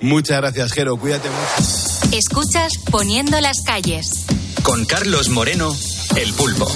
[0.00, 2.16] Muchas gracias, Jero, cuídate mucho.
[2.16, 4.26] Escuchas Poniendo las calles.
[4.62, 5.74] Con Carlos Moreno,
[6.16, 6.66] El Pulpo.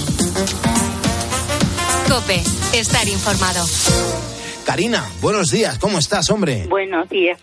[2.08, 2.42] Cope,
[2.74, 3.64] estar informado.
[4.64, 6.66] Karina, buenos días, ¿cómo estás, hombre?
[6.68, 7.38] Buenos días.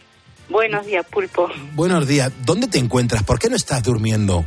[0.49, 1.49] Buenos días, Pulpo.
[1.73, 2.32] Buenos días.
[2.45, 3.23] ¿Dónde te encuentras?
[3.23, 4.43] ¿Por qué no estás durmiendo?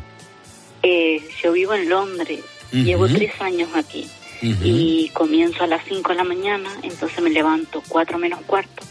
[0.83, 2.40] Eh, yo vivo en Londres.
[2.72, 4.09] Llevo tres años aquí.
[4.40, 8.83] Y comienzo a las 5 de la mañana, entonces me levanto cuatro menos cuarto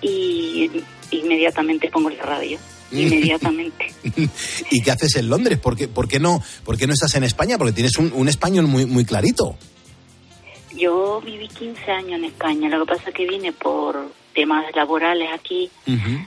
[0.00, 0.68] y
[1.12, 2.58] inmediatamente pongo la radio.
[3.14, 3.86] Inmediatamente.
[4.70, 5.58] ¿Y qué haces en Londres?
[5.58, 7.58] ¿Por qué, por qué no, por qué no estás en España?
[7.58, 9.56] Porque tienes un, un español muy, muy clarito.
[10.76, 15.28] Yo viví 15 años en España, lo que pasa es que vine por temas laborales
[15.32, 15.70] aquí.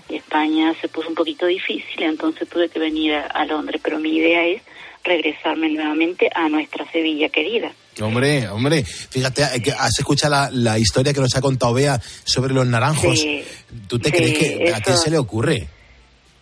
[0.08, 4.16] España se puso un poquito difícil, entonces tuve que venir a, a Londres, pero mi
[4.16, 4.62] idea es
[5.04, 7.72] regresarme nuevamente a nuestra Sevilla querida.
[8.02, 12.54] Hombre, hombre, fíjate, eh, has escuchado la, la historia que nos ha contado Bea sobre
[12.54, 13.20] los naranjos.
[13.20, 13.44] Sí,
[13.88, 15.68] ¿Tú te sí, crees que a quién eso- se le ocurre?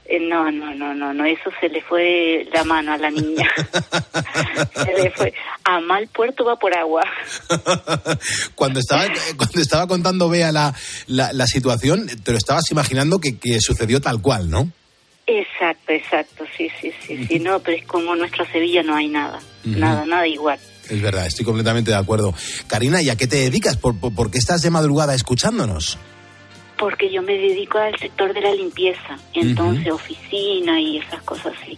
[0.08, 3.50] Eh, no, no, no, no, no, eso se le fue la mano a la niña.
[4.76, 5.34] se le fue.
[5.64, 7.02] A mal puerto va por agua.
[8.56, 10.76] Cuando estaba, cuando estaba contando Bea la,
[11.08, 14.72] la, la situación, te lo estabas imaginando que, que sucedió tal cual, ¿no?
[15.28, 19.40] Exacto, exacto, sí, sí, sí, sí, no, pero es como nuestra Sevilla no hay nada,
[19.64, 20.60] nada, nada igual.
[20.88, 22.32] Es verdad, estoy completamente de acuerdo.
[22.68, 23.76] Karina, ¿y a qué te dedicas?
[23.76, 25.98] ¿Por, por, por qué estás de madrugada escuchándonos?
[26.78, 31.78] Porque yo me dedico al sector de la limpieza, entonces oficina y esas cosas así.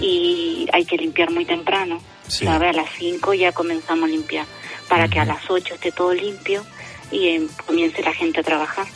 [0.00, 2.44] Y hay que limpiar muy temprano, Sí.
[2.46, 2.70] ¿sabes?
[2.70, 4.46] A las 5 ya comenzamos a limpiar,
[4.88, 6.64] para que a las 8 esté todo limpio
[7.10, 8.86] y eh, comience la gente a trabajar.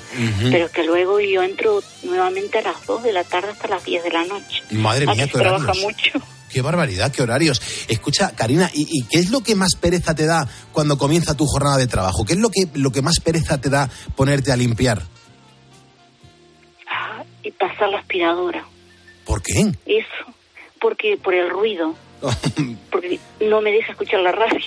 [0.51, 4.05] Pero que luego yo entro nuevamente a las 2 de la tarde hasta las 10
[4.05, 4.63] de la noche.
[4.71, 6.13] Madre Aquí mía, qué trabaja mucho.
[6.49, 7.61] Qué barbaridad, qué horarios.
[7.89, 11.45] Escucha, Karina, ¿y, y qué es lo que más pereza te da cuando comienza tu
[11.45, 12.25] jornada de trabajo?
[12.25, 15.03] ¿Qué es lo que, lo que más pereza te da ponerte a limpiar?
[17.47, 18.65] Y pasar la aspiradora.
[19.25, 19.73] ¿Por qué?
[19.87, 20.33] Eso,
[20.81, 21.95] porque por el ruido,
[22.91, 24.61] porque no me deja escuchar la radio.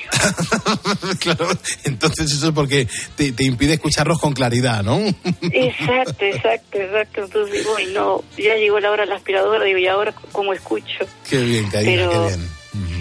[1.20, 1.48] claro,
[1.84, 4.98] entonces eso es porque te, te impide escucharlos con claridad, ¿no?
[5.42, 7.24] Exacto, exacto, exacto.
[7.26, 10.54] Entonces digo, "Ay, no, ya llegó la hora de la aspiradora, digo, ¿y ahora cómo
[10.54, 11.06] escucho?
[11.30, 12.50] qué bien, Karina, Pero- qué bien.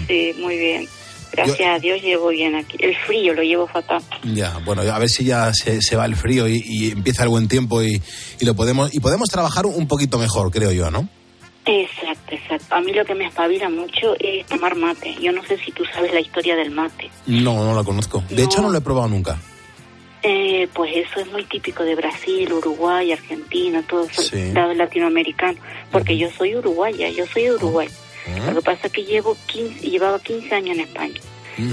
[0.07, 0.87] Sí, muy bien.
[1.45, 2.77] Gracias a Dios llevo bien aquí.
[2.79, 4.01] El frío lo llevo fatal.
[4.33, 7.29] Ya, bueno, a ver si ya se, se va el frío y, y empieza el
[7.29, 8.01] buen tiempo y,
[8.39, 11.07] y lo podemos y podemos trabajar un poquito mejor, creo yo, ¿no?
[11.65, 12.73] Exacto, exacto.
[12.75, 15.15] A mí lo que me espabila mucho es tomar mate.
[15.21, 17.11] Yo no sé si tú sabes la historia del mate.
[17.27, 18.23] No, no lo conozco.
[18.29, 19.37] De hecho, no lo he probado nunca.
[20.23, 24.51] Eh, pues eso es muy típico de Brasil, Uruguay, Argentina, todo eso, Sí.
[24.53, 25.59] latinoamericano.
[25.91, 27.87] Porque yo soy uruguaya, yo soy de Uruguay.
[28.45, 31.19] Lo que pasa es que llevo 15, llevaba 15 años en España.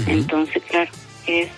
[0.07, 0.91] Entonces, claro,
[1.27, 1.49] es,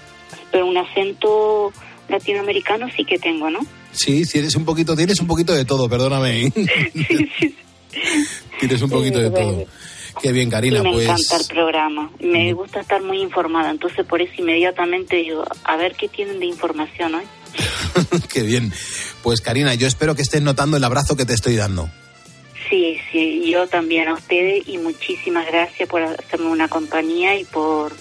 [0.51, 1.71] pero un acento
[2.07, 3.59] latinoamericano sí que tengo, ¿no?
[3.91, 6.45] Sí, sí, eres un poquito, tienes un poquito de todo, perdóname.
[6.47, 6.51] ¿eh?
[8.59, 9.65] tienes un poquito de todo.
[10.21, 12.11] Qué bien, Karina, me pues encanta el programa.
[12.19, 13.71] Me gusta estar muy informada.
[13.71, 17.23] Entonces, por eso inmediatamente digo, a ver qué tienen de información hoy.
[18.33, 18.71] qué bien.
[19.23, 21.89] Pues Karina, yo espero que estés notando el abrazo que te estoy dando.
[22.69, 27.93] Sí, sí, yo también a ustedes y muchísimas gracias por hacerme una compañía y por,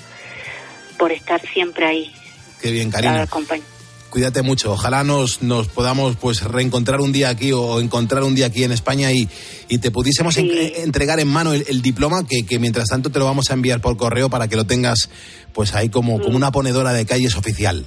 [0.98, 2.12] por estar siempre ahí.
[2.60, 2.90] Qué bien,
[3.28, 3.62] acompañ-
[4.10, 4.72] Cuídate mucho.
[4.72, 8.72] Ojalá nos, nos podamos pues reencontrar un día aquí o encontrar un día aquí en
[8.72, 9.28] España y,
[9.68, 13.18] y te pudiésemos en- entregar en mano el, el diploma que, que mientras tanto te
[13.18, 15.10] lo vamos a enviar por correo para que lo tengas
[15.52, 17.84] pues ahí como, como una ponedora de calles oficial.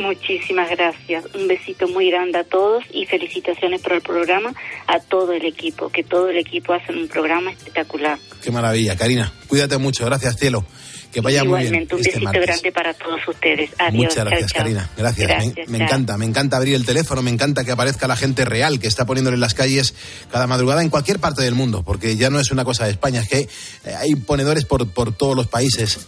[0.00, 1.24] Muchísimas gracias.
[1.34, 4.52] Un besito muy grande a todos y felicitaciones por el programa
[4.86, 8.18] a todo el equipo, que todo el equipo hace un programa espectacular.
[8.42, 9.32] Qué maravilla, Karina.
[9.48, 10.04] Cuídate mucho.
[10.04, 10.64] Gracias, cielo.
[11.12, 11.66] Que vaya muy bien.
[11.68, 13.70] Igualmente, un este besito grande para todos ustedes.
[13.78, 13.94] Adiós.
[14.04, 14.62] Muchas gracias, chao.
[14.62, 14.90] Karina.
[14.98, 15.28] Gracias.
[15.28, 18.44] Me- Gracias, me encanta, me encanta abrir el teléfono, me encanta que aparezca la gente
[18.44, 19.94] real que está poniéndole en las calles
[20.30, 23.20] cada madrugada en cualquier parte del mundo, porque ya no es una cosa de España,
[23.22, 23.48] es que eh,
[23.96, 26.06] hay ponedores por, por todos los países.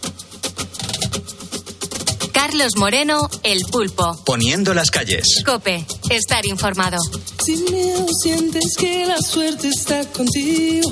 [2.49, 4.19] Carlos Moreno, El Pulpo.
[4.25, 5.43] Poniendo las calles.
[5.45, 6.97] Cope, estar informado.
[7.45, 10.91] Sin miedo sientes que la suerte está contigo,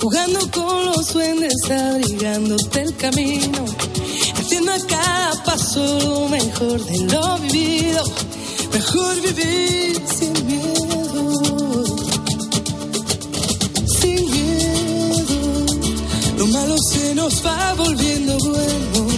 [0.00, 3.64] jugando con los duendes, abrigándote el camino,
[4.40, 8.02] haciendo a cada paso lo mejor de lo vivido,
[8.72, 11.84] mejor vivir sin miedo,
[14.00, 15.66] sin miedo,
[16.38, 19.17] lo malo se nos va volviendo bueno.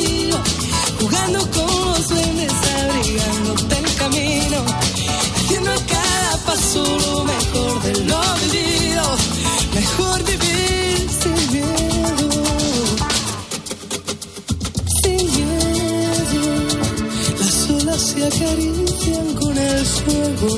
[18.23, 20.49] acarician con el fuego.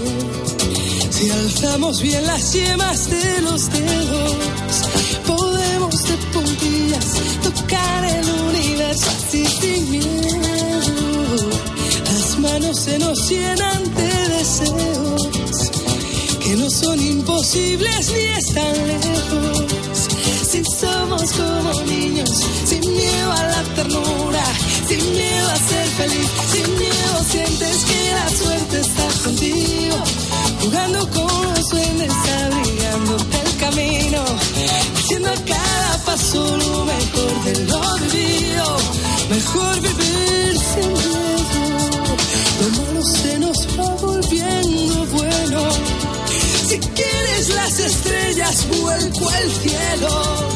[1.09, 4.35] Si alzamos bien las yemas de los dedos,
[5.25, 7.05] podemos de puntillas
[7.43, 11.49] tocar el universo sin miedo.
[12.05, 15.71] Las manos se nos llenan de deseos
[16.43, 19.63] que no son imposibles ni están lejos.
[20.51, 22.29] Si somos como niños,
[22.65, 24.43] sin miedo a la ternura,
[24.87, 26.72] sin miedo a ser feliz, sin
[48.53, 50.52] estrellas, vuelco al cielo.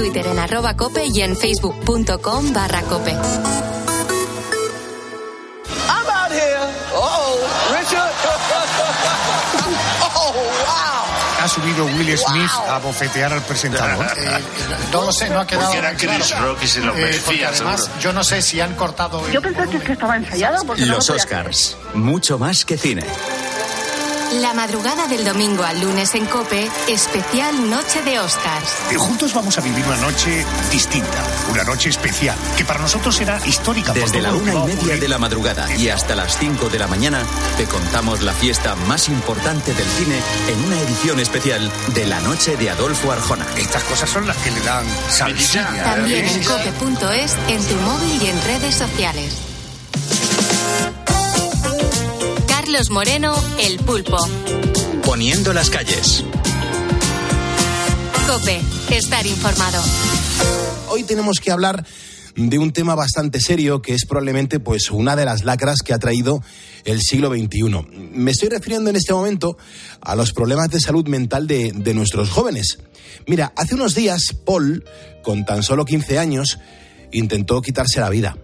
[0.00, 3.10] Twitter en arroba cope y en facebook.com barra cope.
[3.12, 3.20] I'm
[6.08, 6.58] out here.
[6.94, 7.36] Oh,
[7.70, 8.10] Richard.
[10.16, 11.44] oh, wow.
[11.44, 14.06] Ha subido Will Smith a bofetear al presentador.
[14.16, 14.40] Eh,
[14.90, 15.66] no lo sé, no ha quedado.
[15.66, 16.18] Porque era muy claro.
[16.24, 18.00] Chris Rock y se lo Eh, merecía, porque además, seguro.
[18.00, 19.30] yo no sé si han cortado.
[19.30, 22.64] Yo pensé que, es que estaba ensayado porque no Los lo podía Oscars, mucho más
[22.64, 23.04] que cine.
[24.34, 28.76] La madrugada del domingo al lunes en cope, especial Noche de Oscars.
[28.92, 33.44] Y juntos vamos a vivir una noche distinta, una noche especial, que para nosotros será
[33.44, 33.92] histórica.
[33.92, 37.24] Desde la una y media de la madrugada y hasta las 5 de la mañana
[37.56, 42.56] te contamos la fiesta más importante del cine en una edición especial de la noche
[42.56, 43.48] de Adolfo Arjona.
[43.56, 45.82] Estas cosas son las que le dan salsilla.
[45.82, 49.49] También en cope.es, en tu móvil y en redes sociales.
[52.72, 54.16] Carlos Moreno, El Pulpo.
[55.04, 56.22] Poniendo las calles.
[58.28, 58.60] Cope,
[58.92, 59.82] estar informado.
[60.88, 61.84] Hoy tenemos que hablar
[62.36, 65.98] de un tema bastante serio que es probablemente pues una de las lacras que ha
[65.98, 66.44] traído
[66.84, 67.88] el siglo XXI.
[68.12, 69.58] Me estoy refiriendo en este momento
[70.00, 72.78] a los problemas de salud mental de, de nuestros jóvenes.
[73.26, 74.84] Mira, hace unos días Paul,
[75.24, 76.60] con tan solo 15 años,
[77.10, 78.36] intentó quitarse la vida.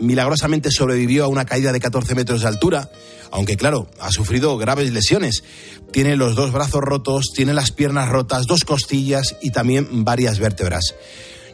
[0.00, 2.90] Milagrosamente sobrevivió a una caída de 14 metros de altura,
[3.30, 5.44] aunque claro, ha sufrido graves lesiones.
[5.92, 10.94] Tiene los dos brazos rotos, tiene las piernas rotas, dos costillas y también varias vértebras.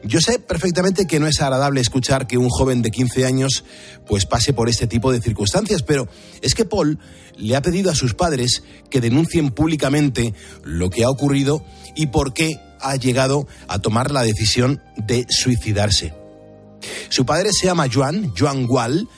[0.02, 3.64] Yo sé perfectamente que no es agradable escuchar que un joven de 15 años
[4.06, 6.08] pues pase por este tipo de circunstancias, pero
[6.40, 6.98] es que Paul
[7.36, 11.62] le ha pedido a sus padres que denuncien públicamente lo que ha ocurrido
[11.96, 16.19] y por qué ha llegado a tomar la decisión de suicidarse.
[17.08, 19.08] Su padre se llama Joan, Joan Wall,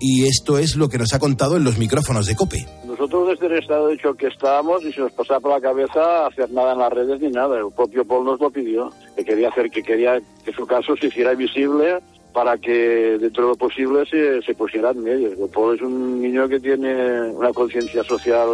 [0.00, 2.66] y esto es lo que nos ha contado en los micrófonos de COPE.
[2.86, 6.50] Nosotros desde el estado de choque estábamos y se nos pasaba por la cabeza hacer
[6.50, 7.58] nada en las redes ni nada.
[7.58, 11.06] El propio Paul nos lo pidió, que quería hacer, que quería que su caso se
[11.06, 12.00] hiciera visible
[12.32, 15.30] para que dentro de lo posible se, se pusiera en medio.
[15.48, 18.48] Paul es un niño que tiene una conciencia social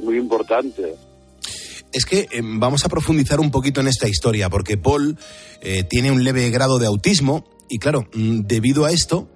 [0.00, 0.94] muy importante.
[1.92, 5.18] Es que eh, vamos a profundizar un poquito en esta historia, porque Paul
[5.60, 9.28] eh, tiene un leve grado de autismo y claro, mm, debido a esto,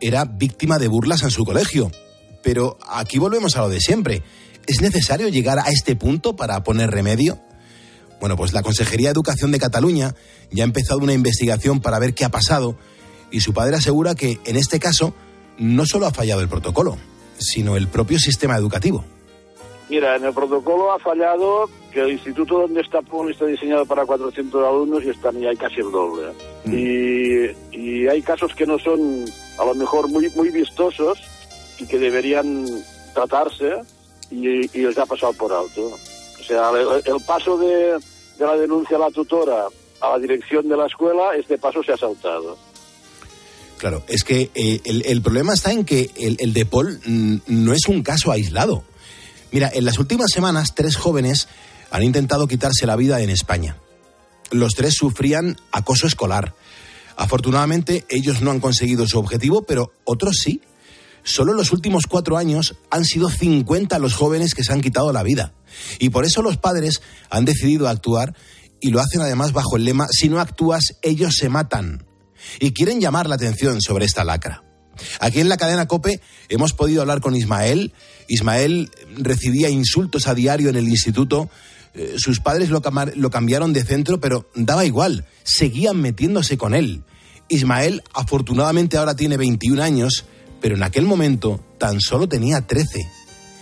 [0.00, 1.90] era víctima de burlas en su colegio.
[2.42, 4.22] Pero aquí volvemos a lo de siempre.
[4.66, 7.38] ¿Es necesario llegar a este punto para poner remedio?
[8.20, 10.14] Bueno, pues la Consejería de Educación de Cataluña
[10.50, 12.76] ya ha empezado una investigación para ver qué ha pasado
[13.30, 15.14] y su padre asegura que en este caso
[15.58, 16.96] no solo ha fallado el protocolo,
[17.38, 19.04] sino el propio sistema educativo.
[19.88, 24.06] Mira, en el protocolo ha fallado que el instituto donde está Paul está diseñado para
[24.06, 26.32] 400 alumnos y están y hay casi el doble.
[26.66, 29.24] Y, hay casos que no son
[29.58, 31.18] a lo mejor muy, muy vistosos
[31.78, 32.66] y que deberían
[33.14, 33.80] tratarse
[34.30, 35.86] y, y les ha pasado por alto.
[36.38, 37.98] O sea, el, el paso de,
[38.38, 39.66] de la denuncia a la tutora
[40.04, 42.56] a la dirección de la escuela, este paso se ha saltado.
[43.78, 47.00] Claro, es que eh, el, el problema está en que el, el de Paul
[47.46, 48.84] no es un caso aislado.
[49.50, 51.48] Mira, en las últimas semanas tres jóvenes
[51.90, 53.76] han intentado quitarse la vida en España.
[54.54, 56.54] Los tres sufrían acoso escolar.
[57.16, 60.60] Afortunadamente ellos no han conseguido su objetivo, pero otros sí.
[61.24, 65.12] Solo en los últimos cuatro años han sido 50 los jóvenes que se han quitado
[65.12, 65.54] la vida.
[65.98, 68.36] Y por eso los padres han decidido actuar
[68.80, 72.06] y lo hacen además bajo el lema, si no actúas, ellos se matan.
[72.60, 74.62] Y quieren llamar la atención sobre esta lacra.
[75.18, 77.92] Aquí en la cadena Cope hemos podido hablar con Ismael.
[78.28, 81.50] Ismael recibía insultos a diario en el instituto.
[81.94, 82.82] Eh, sus padres lo,
[83.14, 85.26] lo cambiaron de centro, pero daba igual.
[85.44, 87.04] Seguían metiéndose con él.
[87.48, 90.24] Ismael afortunadamente ahora tiene 21 años,
[90.60, 93.00] pero en aquel momento tan solo tenía 13.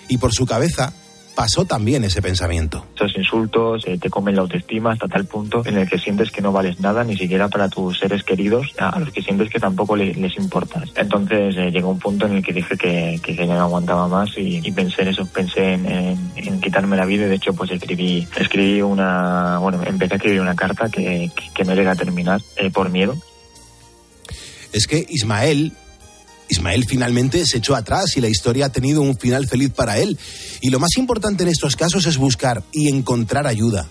[0.08, 0.94] Y por su cabeza
[1.34, 2.86] pasó también ese pensamiento.
[2.94, 6.42] Esos insultos eh, te comen la autoestima hasta tal punto en el que sientes que
[6.42, 9.96] no vales nada, ni siquiera para tus seres queridos, a, los que sientes que tampoco
[9.96, 10.90] le- les importas.
[10.96, 14.30] Entonces eh, llegó un punto en el que dije que, que ya no aguantaba más
[14.36, 17.54] y, y pensé en eso, pensé en, en- en quitarme la vida y de hecho
[17.54, 21.88] pues escribí, escribí una, bueno, empecé a escribir una carta que, que, que no llegué
[21.88, 23.16] a terminar eh, por miedo.
[24.72, 25.72] es que Ismael,
[26.52, 30.18] Ismael finalmente se echó atrás y la historia ha tenido un final feliz para él.
[30.60, 33.88] Y lo más importante en estos casos es buscar y encontrar ayuda.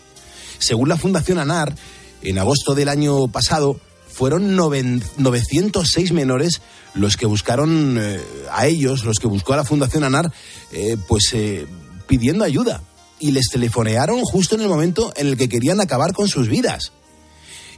[0.60, 1.76] Según la Fundación ANAR,
[2.22, 6.62] en agosto del año pasado fueron noven- 906 menores
[6.94, 8.20] los que buscaron eh,
[8.52, 10.32] a ellos, los que buscó a la Fundación ANAR,
[10.72, 11.66] eh, pues eh,
[12.08, 12.84] pidiendo ayuda.
[13.20, 16.92] Y les telefonearon justo en el momento en el que querían acabar con sus vidas.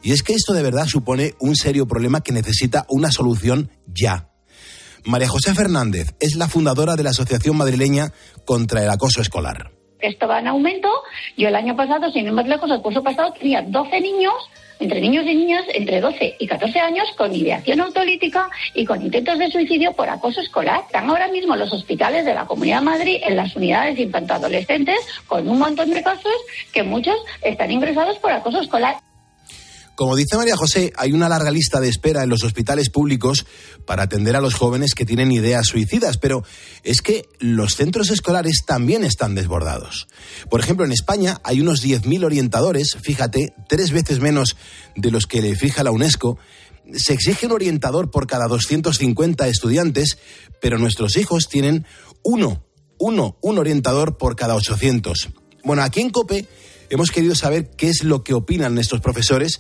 [0.02, 4.28] Y es que esto de verdad supone un serio problema que necesita una solución ya.
[5.06, 8.12] María José Fernández es la fundadora de la Asociación Madrileña
[8.46, 9.72] contra el Acoso Escolar.
[10.00, 10.90] Esto va en aumento.
[11.38, 14.34] Yo el año pasado, sin ir más lejos, el curso pasado tenía 12 niños,
[14.80, 19.40] entre niños y niñas, entre 12 y 14 años, con ideación autolítica y con intentos
[19.40, 20.82] de suicidio por acoso escolar.
[20.86, 24.98] Están ahora mismo los hospitales de la Comunidad de Madrid en las unidades infantoadolescentes
[25.28, 26.34] con un montón de casos
[26.72, 28.98] que muchos están ingresados por acoso escolar.
[29.96, 33.46] Como dice María José, hay una larga lista de espera en los hospitales públicos
[33.86, 36.44] para atender a los jóvenes que tienen ideas suicidas, pero
[36.84, 40.08] es que los centros escolares también están desbordados.
[40.50, 44.58] Por ejemplo, en España hay unos 10.000 orientadores, fíjate, tres veces menos
[44.96, 46.40] de los que le fija la UNESCO.
[46.96, 50.18] Se exige un orientador por cada 250 estudiantes,
[50.60, 51.86] pero nuestros hijos tienen
[52.24, 52.66] uno,
[52.98, 55.30] uno, un orientador por cada 800.
[55.64, 56.48] Bueno, aquí en COPE
[56.94, 59.60] hemos querido saber qué es lo que opinan estos profesores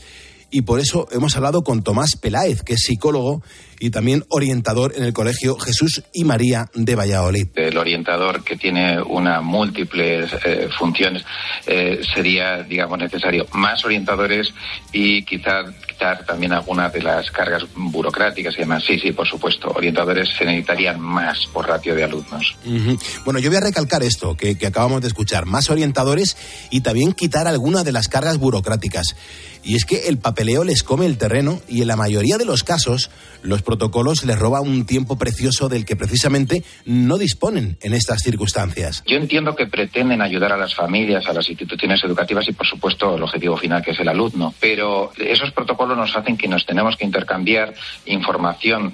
[0.51, 3.41] y por eso hemos hablado con Tomás Peláez, que es psicólogo
[3.83, 7.47] y también orientador en el Colegio Jesús y María de Valladolid.
[7.53, 11.25] El orientador que tiene una múltiples eh, funciones
[11.67, 14.53] eh, sería, digamos, necesario más orientadores
[14.93, 18.85] y quizá quitar también algunas de las cargas burocráticas y demás.
[18.87, 19.73] Sí, sí, por supuesto.
[19.75, 22.55] Orientadores se necesitarían más por ratio de alumnos.
[22.65, 22.97] Ujú.
[23.25, 26.37] Bueno, yo voy a recalcar esto que, que acabamos de escuchar, más orientadores
[26.69, 29.17] y también quitar alguna de las cargas burocráticas.
[29.61, 32.63] Y es que el papeleo les come el terreno y en la mayoría de los
[32.63, 33.09] casos
[33.43, 39.03] los protocolos les roban un tiempo precioso del que precisamente no disponen en estas circunstancias.
[39.07, 43.15] Yo entiendo que pretenden ayudar a las familias, a las instituciones educativas y, por supuesto,
[43.15, 44.53] el objetivo final que es el alumno.
[44.59, 47.73] Pero esos protocolos nos hacen que nos tenemos que intercambiar
[48.05, 48.93] información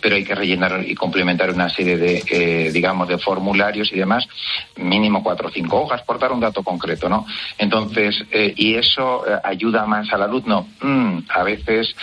[0.00, 4.26] pero hay que rellenar y complementar una serie de, eh, digamos, de formularios y demás,
[4.76, 7.26] mínimo cuatro o cinco hojas, por dar un dato concreto, ¿no?
[7.58, 10.68] Entonces, eh, ¿y eso eh, ayuda más al alumno?
[10.80, 11.94] Mm, a veces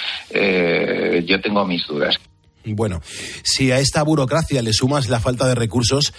[1.26, 2.20] yo tengo mis dudas.
[2.66, 3.00] Bueno,
[3.44, 6.14] si a esta burocracia le sumas la falta de recursos,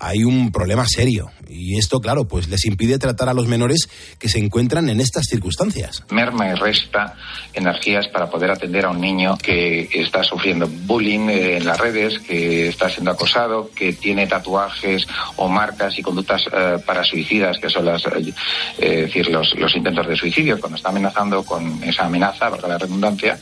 [0.00, 1.30] hay un problema serio.
[1.48, 3.88] Y esto, claro, pues les impide tratar a los menores
[4.18, 6.04] que se encuentran en estas circunstancias.
[6.10, 7.16] merma y resta
[7.52, 12.18] energías para poder atender a un niño que está sufriendo bullying eh, en las redes,
[12.20, 17.68] que está siendo acosado, que tiene tatuajes o marcas y conductas eh, para suicidas, que
[17.68, 18.32] son las, eh,
[18.78, 20.58] eh, decir, los, los intentos de suicidio.
[20.58, 23.38] Cuando está amenazando con esa amenaza, valga la redundancia,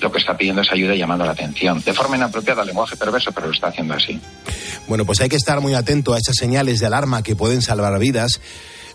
[0.00, 1.80] lo que está pidiendo es ayuda y llamando la atención.
[1.84, 4.18] De forma inapropiada, lenguaje perverso, pero lo está haciendo así.
[4.88, 8.40] Bueno, pues hay que estar muy a esas señales de alarma que pueden salvar vidas.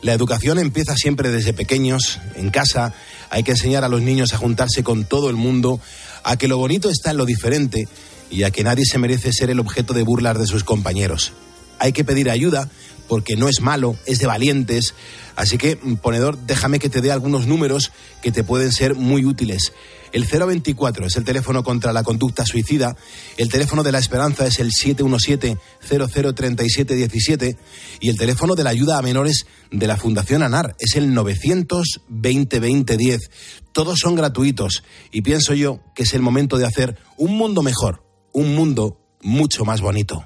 [0.02, 2.94] La educación empieza siempre desde pequeños, en casa.
[3.30, 5.80] Hay que enseñar a los niños a juntarse con todo el mundo,
[6.24, 7.88] a que lo bonito está en lo diferente
[8.32, 11.34] y a que nadie se merece ser el objeto de burlas de sus compañeros.
[11.78, 12.68] Hay que pedir ayuda
[13.08, 14.96] porque no es malo, es de valientes.
[15.36, 17.92] Así que, mm, ponedor, déjame que te dé algunos números
[18.22, 19.72] que te pueden ser muy útiles.
[20.12, 22.96] El 024 es el teléfono contra la conducta suicida.
[23.38, 27.58] El teléfono de la esperanza es el 717-003717.
[28.00, 33.30] Y el teléfono de la ayuda a menores de la Fundación ANAR es el 900-2020-10.
[33.72, 34.84] Todos son gratuitos.
[35.12, 39.66] Y pienso yo que es el momento de hacer un mundo mejor, un mundo mucho
[39.66, 40.26] más bonito.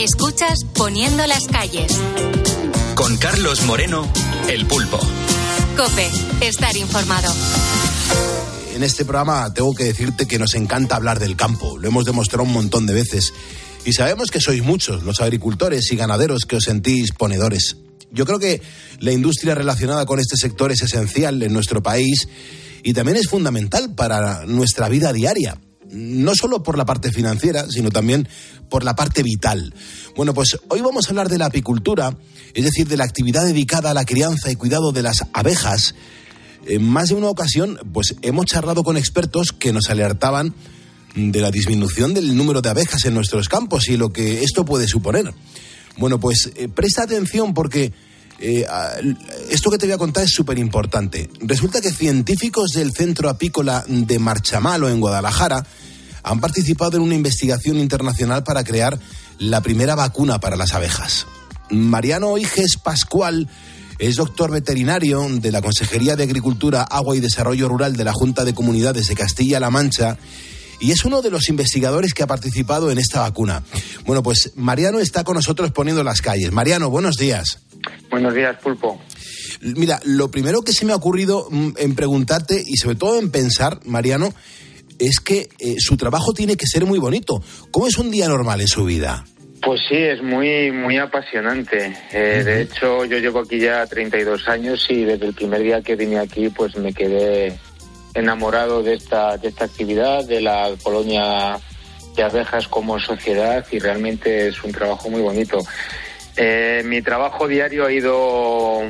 [0.00, 1.92] Escuchas Poniendo las calles.
[2.94, 4.10] Con Carlos Moreno,
[4.48, 4.98] El Pulpo.
[5.76, 7.30] Cope, estar informado.
[8.74, 11.76] En este programa tengo que decirte que nos encanta hablar del campo.
[11.76, 13.34] Lo hemos demostrado un montón de veces.
[13.84, 17.76] Y sabemos que sois muchos los agricultores y ganaderos que os sentís ponedores.
[18.10, 18.62] Yo creo que
[19.00, 22.26] la industria relacionada con este sector es esencial en nuestro país
[22.82, 25.60] y también es fundamental para nuestra vida diaria.
[25.90, 28.28] No solo por la parte financiera, sino también
[28.68, 29.74] por la parte vital.
[30.16, 32.16] Bueno, pues hoy vamos a hablar de la apicultura,
[32.54, 35.94] es decir, de la actividad dedicada a la crianza y cuidado de las abejas.
[36.66, 40.54] En más de una ocasión, pues hemos charlado con expertos que nos alertaban
[41.14, 44.86] de la disminución del número de abejas en nuestros campos y lo que esto puede
[44.86, 45.34] suponer.
[45.96, 47.92] Bueno, pues eh, presta atención porque
[48.40, 48.94] eh, a-
[49.50, 51.30] esto que te voy a contar es súper importante.
[51.40, 55.64] Resulta que científicos del Centro Apícola de Marchamalo, en Guadalajara,
[56.22, 58.98] han participado en una investigación internacional para crear
[59.38, 61.26] la primera vacuna para las abejas.
[61.70, 63.48] Mariano Iges Pascual
[63.98, 68.44] es doctor veterinario de la Consejería de Agricultura, Agua y Desarrollo Rural de la Junta
[68.44, 70.16] de Comunidades de Castilla-La Mancha
[70.80, 73.62] y es uno de los investigadores que ha participado en esta vacuna.
[74.06, 76.50] Bueno, pues Mariano está con nosotros poniendo las calles.
[76.52, 77.58] Mariano, buenos días.
[78.10, 79.00] Buenos días, Pulpo.
[79.60, 83.30] Mira, lo primero que se me ha ocurrido mm, en preguntarte y sobre todo en
[83.30, 84.32] pensar, Mariano,
[84.98, 87.42] es que eh, su trabajo tiene que ser muy bonito.
[87.70, 89.24] ¿Cómo es un día normal en su vida?
[89.62, 91.94] Pues sí, es muy muy apasionante.
[92.12, 95.96] Eh, De hecho, yo llevo aquí ya 32 años y desde el primer día que
[95.96, 97.58] vine aquí, pues me quedé
[98.14, 101.58] enamorado de esta de esta actividad, de la colonia
[102.16, 105.58] de abejas como sociedad y realmente es un trabajo muy bonito.
[106.36, 108.82] Eh, mi trabajo diario ha ido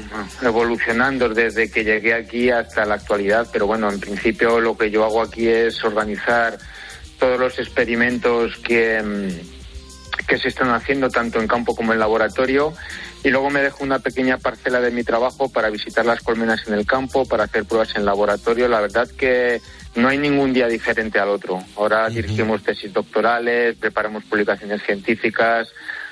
[0.42, 5.04] evolucionando desde que llegué aquí hasta la actualidad, pero bueno, en principio lo que yo
[5.04, 6.58] hago aquí es organizar
[7.18, 12.74] todos los experimentos que, mm, que se están haciendo tanto en campo como en laboratorio
[13.22, 16.74] y luego me dejo una pequeña parcela de mi trabajo para visitar las colmenas en
[16.74, 18.66] el campo, para hacer pruebas en laboratorio.
[18.68, 19.60] La verdad que
[19.94, 21.62] no hay ningún día diferente al otro.
[21.76, 25.68] Ahora dirigimos tesis doctorales, preparamos publicaciones científicas,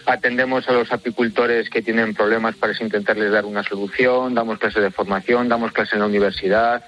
[0.09, 4.91] atendemos a los apicultores que tienen problemas para intentarles dar una solución, damos clases de
[4.91, 6.83] formación, damos clases en la universidad.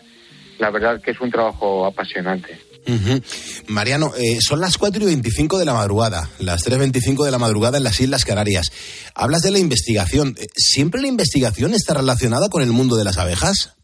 [0.58, 2.58] La verdad que es un trabajo apasionante.
[2.86, 3.20] Ujú.
[3.68, 7.76] Mariano, eh, son las 4 y 25 de la madrugada, las 3.25 de la madrugada
[7.76, 8.70] en las Islas Canarias.
[9.14, 10.34] Hablas de la investigación.
[10.38, 13.76] Eh, ¿Siempre la investigación está relacionada con el mundo de las abejas?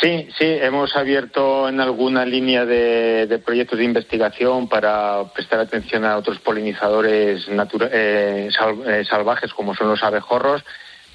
[0.00, 6.16] Sí, sí, hemos abierto en alguna línea de, proyectos de investigación para prestar atención a
[6.16, 10.64] otros polinizadores eh, eh, salvajes como son los abejorros,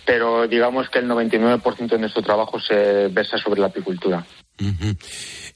[0.07, 4.25] pero digamos que el 99% de nuestro trabajo se versa sobre la apicultura.
[4.57, 4.95] Ujú.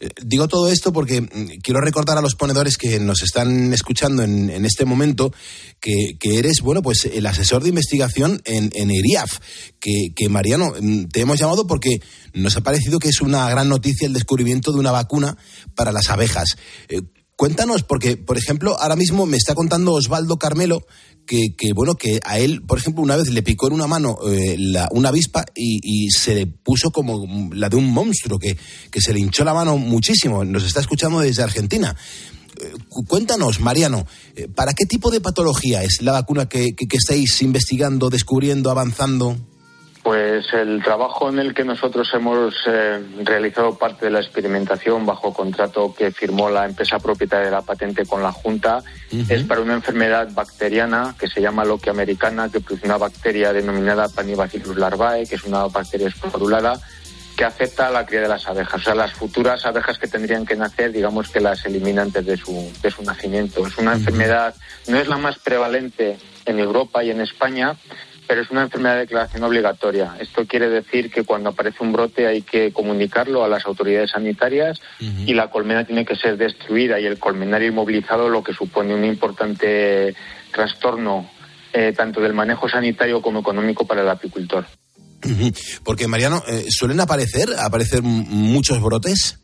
[0.02, 4.24] Eh, Digo todo esto porque mm, quiero recordar a los ponedores que nos están escuchando
[4.24, 5.32] en, en este momento
[5.80, 9.40] que, eres, bueno, pues el asesor de investigación en, en ERIAF.
[9.80, 12.02] Que, Mariano, mm, te hemos llamado porque
[12.34, 15.38] nos ha parecido que es una gran noticia el descubrimiento de una vacuna
[15.76, 16.58] para las abejas.
[17.42, 20.86] Cuéntanos, porque, por ejemplo, ahora mismo me está contando Osvaldo Carmelo
[21.26, 24.16] que, que, bueno, que a él, por ejemplo, una vez le picó en una mano
[24.30, 24.56] eh,
[24.92, 28.56] una avispa y, se le puso como la de un monstruo, que,
[28.92, 30.46] que se le hinchó la mano muchísimo.
[30.46, 31.96] Nos está escuchando desde Argentina.
[32.62, 36.86] Eh, cu- Cuéntanos, Mariano, eh, ¿para qué tipo de patología es la vacuna que, que-
[36.86, 39.36] que estáis investigando, descubriendo, avanzando?
[40.04, 45.32] Pues el trabajo en el que nosotros hemos eh, realizado parte de la experimentación bajo
[45.32, 48.84] contrato que firmó la empresa propietaria de la patente con la Junta
[49.30, 54.10] es para una enfermedad bacteriana que se llama loquia americana, que produce una bacteria denominada
[54.10, 56.80] Panibacillus larvae, que es una bacteria esporulada
[57.36, 58.82] que afecta a la cría de las abejas.
[58.82, 62.38] O sea, las futuras abejas que tendrían que nacer, digamos que las elimina antes de
[62.38, 63.66] su, de su nacimiento.
[63.66, 64.56] Es una enfermedad,
[64.88, 67.76] no es la más prevalente en Europa y en España,
[68.32, 70.16] pero es una enfermedad de declaración obligatoria.
[70.18, 74.80] Esto quiere decir que cuando aparece un brote hay que comunicarlo a las autoridades sanitarias
[75.00, 79.04] y la colmena tiene que ser destruida y el colmenario inmovilizado, lo que supone un
[79.04, 80.16] importante
[80.54, 81.30] trastorno
[81.74, 84.66] eh, tanto del manejo sanitario como económico para el apicultor.
[85.84, 89.41] Porque, Mariano, eh, ¿suelen aparecer, aparecer muchos brotes?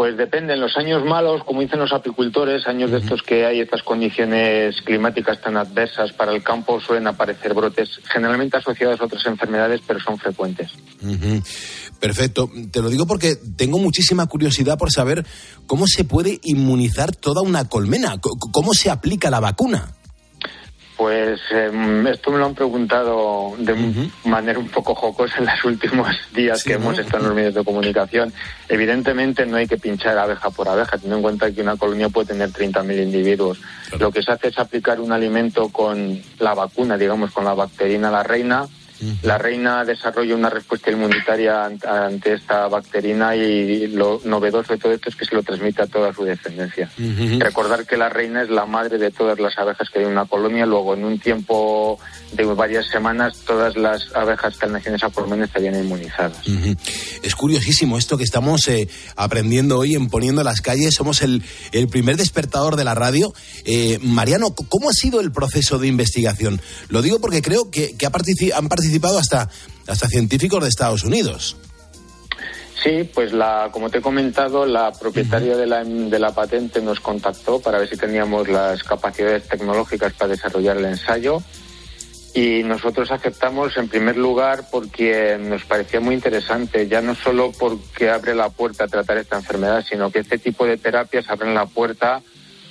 [0.00, 3.60] Pues depende, en los años malos, como dicen los apicultores, años de estos que hay
[3.60, 9.26] estas condiciones climáticas tan adversas para el campo, suelen aparecer brotes generalmente asociados a otras
[9.26, 10.70] enfermedades, pero son frecuentes.
[12.00, 12.48] Perfecto.
[12.72, 15.26] Te lo digo porque tengo muchísima curiosidad por saber
[15.66, 18.16] cómo se puede inmunizar toda una colmena,
[18.52, 19.99] cómo se aplica la vacuna.
[21.00, 23.74] Pues em, esto me lo han preguntado de
[24.26, 27.64] manera un poco jocosa en los últimos días que hemos estado en los medios de
[27.64, 28.30] comunicación.
[28.68, 32.26] Evidentemente no hay que pinchar abeja por abeja, teniendo en cuenta que una colonia puede
[32.26, 33.62] tener 30.000 individuos.
[33.98, 38.10] Lo que se hace es aplicar un alimento con la vacuna, digamos, con la bacterina
[38.10, 38.66] la reina.
[39.22, 44.92] La reina desarrolla una respuesta inmunitaria ant- ante esta bacterina y lo novedoso de todo
[44.92, 46.90] esto es que se lo transmite a toda su descendencia.
[47.38, 50.26] Recordar que la reina es la madre de todas las abejas que hay en una
[50.26, 50.66] colonia.
[50.66, 51.98] Luego, en un tiempo
[52.32, 56.46] de varias semanas, todas las abejas que han nacido en esa colonia estarían inmunizadas.
[57.22, 60.94] Es curiosísimo esto que estamos eh, aprendiendo hoy en Poniendo las Calles.
[60.94, 61.42] Somos el,
[61.72, 63.32] el primer despertador de la radio.
[63.64, 66.60] Eh, Mariano, ¿cómo ha sido el proceso de investigación?
[66.88, 69.48] Lo digo porque creo que, que ha han participado hasta,
[69.86, 71.56] hasta científicos de Estados Unidos.
[72.82, 76.98] Sí, pues la, como te he comentado, la propietaria de, la, de la patente nos
[77.00, 81.42] contactó para ver si teníamos las capacidades tecnológicas para desarrollar el ensayo
[82.34, 88.08] y nosotros aceptamos en primer lugar porque nos parecía muy interesante, ya no solo porque
[88.08, 91.66] abre la puerta a tratar esta enfermedad, sino que este tipo de terapias abren la
[91.66, 92.22] puerta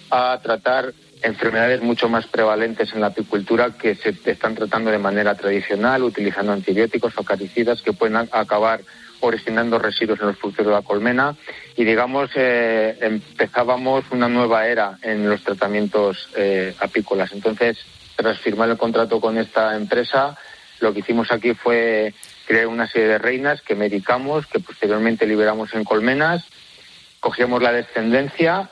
[0.09, 5.35] a tratar enfermedades mucho más prevalentes en la apicultura que se están tratando de manera
[5.35, 8.81] tradicional, utilizando antibióticos o acaricidas que pueden acabar
[9.21, 11.35] originando residuos en los frutos de la colmena
[11.75, 17.33] y digamos eh, empezábamos una nueva era en los tratamientos eh, apícolas.
[17.33, 17.77] Entonces,
[18.15, 20.37] tras firmar el contrato con esta empresa,
[20.79, 22.13] lo que hicimos aquí fue
[22.47, 26.45] crear una serie de reinas que medicamos, que posteriormente liberamos en colmenas,
[27.19, 28.69] cogíamos la descendencia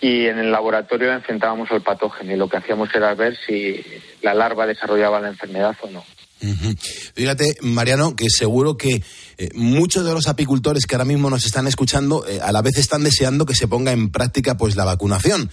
[0.00, 3.84] y en el laboratorio enfrentábamos al patógeno y lo que hacíamos era ver si
[4.22, 6.04] la larva desarrollaba la enfermedad o no.
[6.40, 6.74] Ujú.
[7.14, 9.02] Fíjate, Mariano, que seguro que
[9.38, 12.78] eh, muchos de los apicultores que ahora mismo nos están escuchando eh, a la vez
[12.78, 15.50] están deseando que se ponga en práctica pues la vacunación.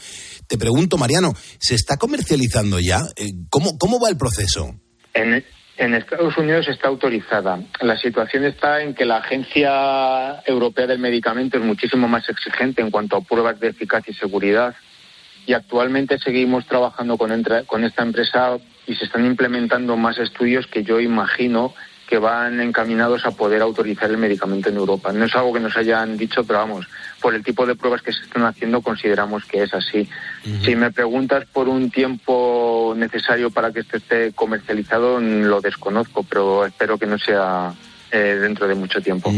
[0.48, 3.02] Te pregunto, Mariano, ¿se está comercializando ya?
[3.16, 4.76] Eh, ¿cómo, ¿Cómo va el proceso?
[5.16, 5.44] En,
[5.78, 7.60] en Estados Unidos está autorizada.
[7.82, 12.92] La situación está en que la Agencia Europea del Medicamento es muchísimo más exigente en
[12.92, 14.76] cuanto a pruebas de eficacia y seguridad.
[15.46, 18.58] Y actualmente seguimos trabajando con, con esta empresa
[18.88, 21.74] y se están implementando más estudios que yo imagino
[22.08, 25.12] que van encaminados a poder autorizar el medicamento en Europa.
[25.12, 26.88] No es algo que nos hayan dicho, pero vamos,
[27.22, 30.08] por el tipo de pruebas que se están haciendo consideramos que es así.
[30.64, 36.66] Si me preguntas por un tiempo necesario para que esto esté comercializado, lo desconozco, pero
[36.66, 37.74] espero que no sea
[38.16, 39.30] eh, dentro de mucho tiempo.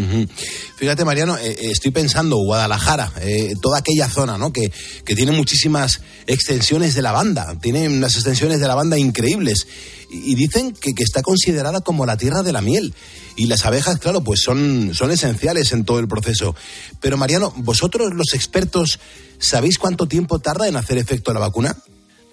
[0.75, 3.11] Fíjate, Mariano, eh, eh, estoy pensando Guadalajara,
[3.59, 4.53] toda aquella zona, ¿no?
[4.53, 4.71] Que,
[5.03, 9.67] que tiene muchísimas extensiones de lavanda, tiene unas extensiones de lavanda increíbles.
[10.11, 12.93] Y, y dicen que, que está considerada como la tierra de la miel.
[13.35, 16.55] Y las abejas, claro, pues son, son esenciales en todo el proceso.
[17.01, 18.99] Pero, Mariano, vosotros, los expertos,
[19.39, 21.75] ¿sabéis cuánto tiempo tarda en hacer efecto la vacuna?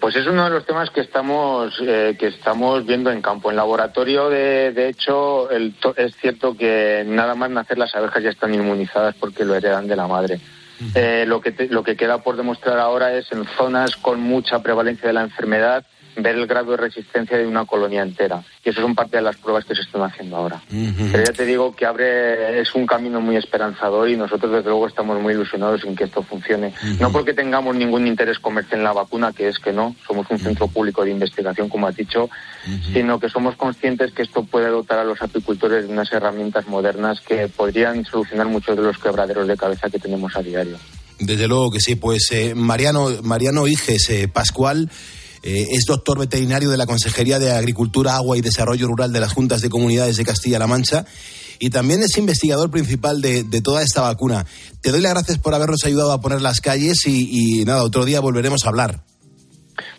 [0.04, 3.48] Pues es uno de los temas que estamos eh, que estamos viendo en campo.
[3.48, 8.22] En laboratorio, de, de hecho, el to- es cierto que nada más nacer las abejas
[8.22, 10.40] ya están inmunizadas porque lo heredan de la madre.
[10.94, 14.62] Eh, lo, que te- lo que queda por demostrar ahora es en zonas con mucha
[14.62, 15.86] prevalencia de la enfermedad
[16.16, 18.42] ver el grado de resistencia de una colonia entera.
[18.64, 20.62] Y eso son parte de las pruebas que se están haciendo ahora.
[20.68, 24.86] Pero ya te digo que abre, es un camino muy esperanzador y nosotros desde luego
[24.86, 26.72] estamos muy ilusionados en que esto funcione.
[26.98, 30.38] No porque tengamos ningún interés comercial en la vacuna, que es que no, somos un
[30.38, 32.28] centro público de investigación, como has dicho,
[32.92, 37.20] sino que somos conscientes que esto puede dotar a los apicultores de unas herramientas modernas
[37.20, 40.76] que podrían solucionar muchos de los quebraderos de cabeza que tenemos a diario.
[41.18, 44.90] Desde luego que sí, pues eh, Mariano, Mariano Iges eh, Pascual
[45.44, 49.34] eh, es doctor veterinario de la Consejería de Agricultura, Agua y Desarrollo Rural de las
[49.34, 51.04] Juntas de Comunidades de Castilla-La Mancha
[51.58, 54.46] y también es investigador principal de, de toda esta vacuna.
[54.80, 58.06] Te doy las gracias por habernos ayudado a poner las calles y, y nada, otro
[58.06, 59.00] día volveremos a hablar.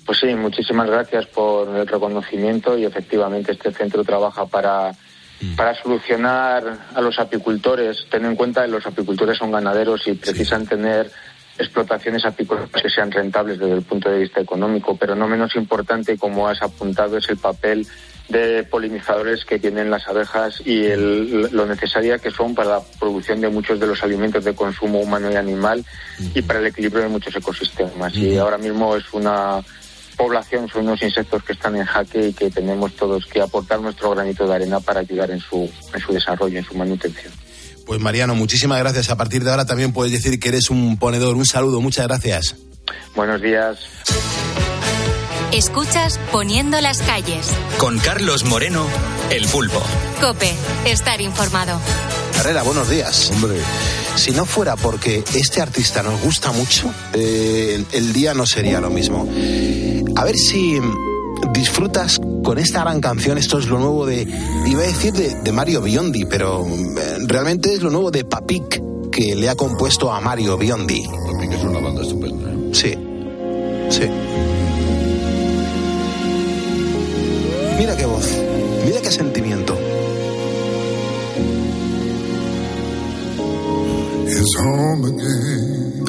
[0.04, 4.94] Pues sí, muchísimas gracias por el reconocimiento y efectivamente este centro trabaja para
[5.56, 10.66] para solucionar a los apicultores, ten en cuenta que los apicultores son ganaderos y precisan
[10.66, 11.12] tener
[11.58, 16.18] explotaciones apícolas que sean rentables desde el punto de vista económico, pero no menos importante,
[16.18, 17.88] como has apuntado, es el papel
[18.30, 23.40] de polinizadores que tienen las abejas y el- lo necesaria que son para la producción
[23.40, 25.86] de muchos de los alimentos de consumo humano y animal
[26.34, 28.16] y para el equilibrio de muchos ecosistemas.
[28.16, 29.62] Y ahora mismo es una
[30.18, 34.12] población, son unos insectos que están en jaque y que tenemos todos que aportar nuestro
[34.12, 37.32] granito de arena para ayudar en su, en su desarrollo, en su manutención.
[37.86, 39.10] Pues Mariano, muchísimas gracias.
[39.10, 41.36] A partir de ahora también puedes decir que eres un ponedor.
[41.36, 42.56] Un saludo, muchas gracias.
[43.16, 43.78] Buenos días.
[45.52, 47.50] Escuchas Poniendo las calles.
[47.78, 48.86] Con Carlos Moreno,
[49.30, 49.82] El Pulpo.
[50.20, 50.54] Cope,
[50.86, 51.80] estar informado.
[52.40, 53.32] Herrera, buenos días.
[53.32, 53.56] Hombre.
[54.16, 58.90] Si no fuera porque este artista nos gusta mucho, eh, el día no sería lo
[58.90, 59.30] mismo.
[60.16, 60.80] A ver si
[61.54, 63.38] disfrutas con esta gran canción.
[63.38, 64.28] Esto es lo nuevo de,
[64.68, 68.82] iba a decir de, de Mario Biondi, pero eh, realmente es lo nuevo de Papik
[69.12, 71.04] que le ha compuesto a Mario Biondi.
[71.04, 72.52] Papik es una banda estupenda.
[72.52, 72.70] ¿eh?
[72.74, 72.94] Sí,
[73.90, 74.10] sí.
[77.78, 78.28] Mira qué voz,
[78.86, 79.78] mira qué sentimiento.
[84.28, 86.06] is home again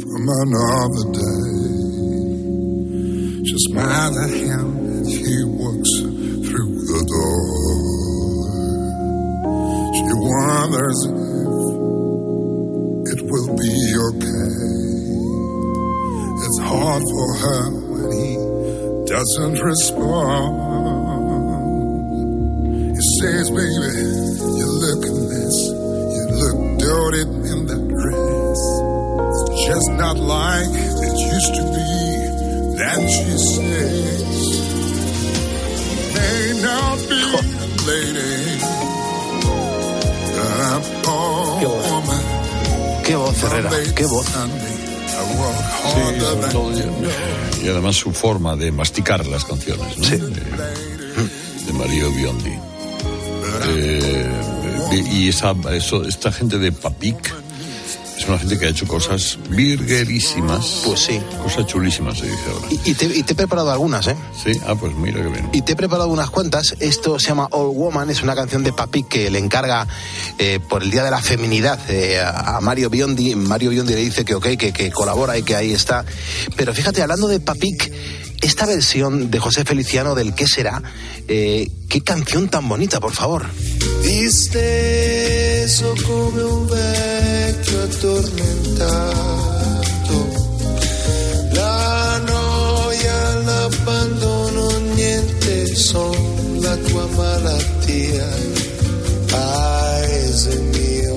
[0.00, 1.43] from another day.
[3.46, 7.44] She smiles at him as he walks through the door.
[9.92, 11.00] She wonders
[13.04, 13.74] if it will be
[14.08, 14.48] okay.
[16.40, 18.32] It's hard for her when he
[19.12, 20.52] doesn't respond.
[22.96, 23.92] He says, baby,
[24.56, 25.56] you look a mess.
[26.16, 27.22] You look dirty
[27.52, 28.60] in that dress.
[29.28, 32.23] It's just not like it used to be.
[32.76, 34.46] Then she says,
[36.14, 38.58] May not be the lady
[40.34, 40.82] that I'm
[41.60, 41.84] Qué voz.
[43.04, 44.26] Qué voz, Herrera, qué voz.
[44.26, 46.72] Sí, sobre todo,
[47.62, 50.08] y, además su forma de masticar las canciones, ¿no?
[50.08, 52.58] de, de Mario Biondi.
[53.68, 54.30] Eh,
[55.12, 57.43] y esa, eso, esta gente de Papik
[58.34, 60.82] una gente que ha hecho cosas virguerísimas.
[60.84, 61.20] Pues sí.
[61.42, 62.66] Cosas chulísimas, se dice ahora.
[62.70, 64.16] Y, y te, y te he preparado algunas, ¿eh?
[64.42, 65.50] Sí, ah, pues mira que bien.
[65.52, 66.74] Y te he preparado unas cuantas.
[66.80, 69.86] Esto se llama Old Woman, es una canción de Papi que le encarga
[70.38, 73.36] eh, por el Día de la Feminidad eh, a, Mario Biondi.
[73.36, 76.04] Mario Biondi le dice que ok, que, que colabora y que ahí está.
[76.56, 77.92] Pero fíjate, hablando de Papic,
[78.42, 80.82] esta versión de José Feliciano del ¿Qué será?
[81.28, 83.46] Eh, qué canción tan bonita, por favor.
[84.02, 86.66] Disteso come un
[87.54, 90.16] vecchio addormentato.
[91.52, 98.28] La noia, l'abbandono, niente son la tua malattia.
[99.30, 101.16] Paese mio,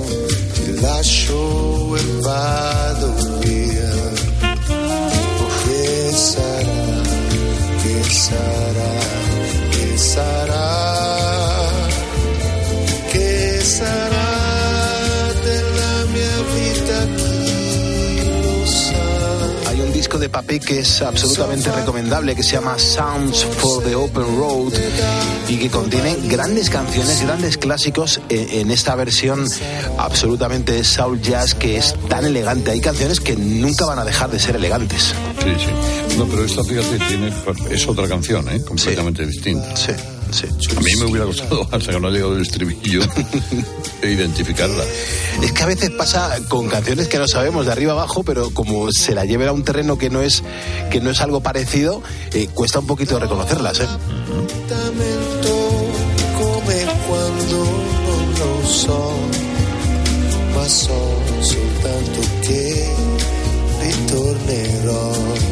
[0.53, 3.95] ti lascio e vado via.
[5.63, 7.01] Che sarà,
[7.81, 8.66] che sarà,
[20.27, 24.73] de Papi que es absolutamente recomendable que se llama Sounds for the Open Road
[25.47, 29.45] y que contiene grandes canciones, grandes clásicos en, en esta versión
[29.97, 32.71] absolutamente soul jazz que es tan elegante.
[32.71, 35.13] Hay canciones que nunca van a dejar de ser elegantes.
[35.43, 36.17] Sí, sí.
[36.17, 37.33] No, pero esta, fíjate, tiene,
[37.69, 38.61] es otra canción, ¿eh?
[38.63, 39.75] Completamente distinta.
[39.77, 39.93] Sí,
[40.31, 40.47] sí.
[40.75, 43.01] A mí me hubiera costado, hasta que no ha llegado el estribillo,
[44.03, 44.83] identificarla.
[45.41, 48.91] Es que a veces pasa con canciones que no sabemos de arriba abajo, pero como
[48.91, 50.43] se la lleven a un terreno que no es,
[50.91, 52.01] que no es algo parecido,
[52.33, 53.79] eh, cuesta un poquito reconocerlas.
[53.79, 53.87] ¿eh?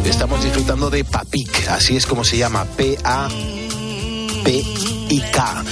[0.05, 2.65] Estamos disfrutando de Papik, así es como se llama,
[4.45, 5.63] P-A-P-I-K.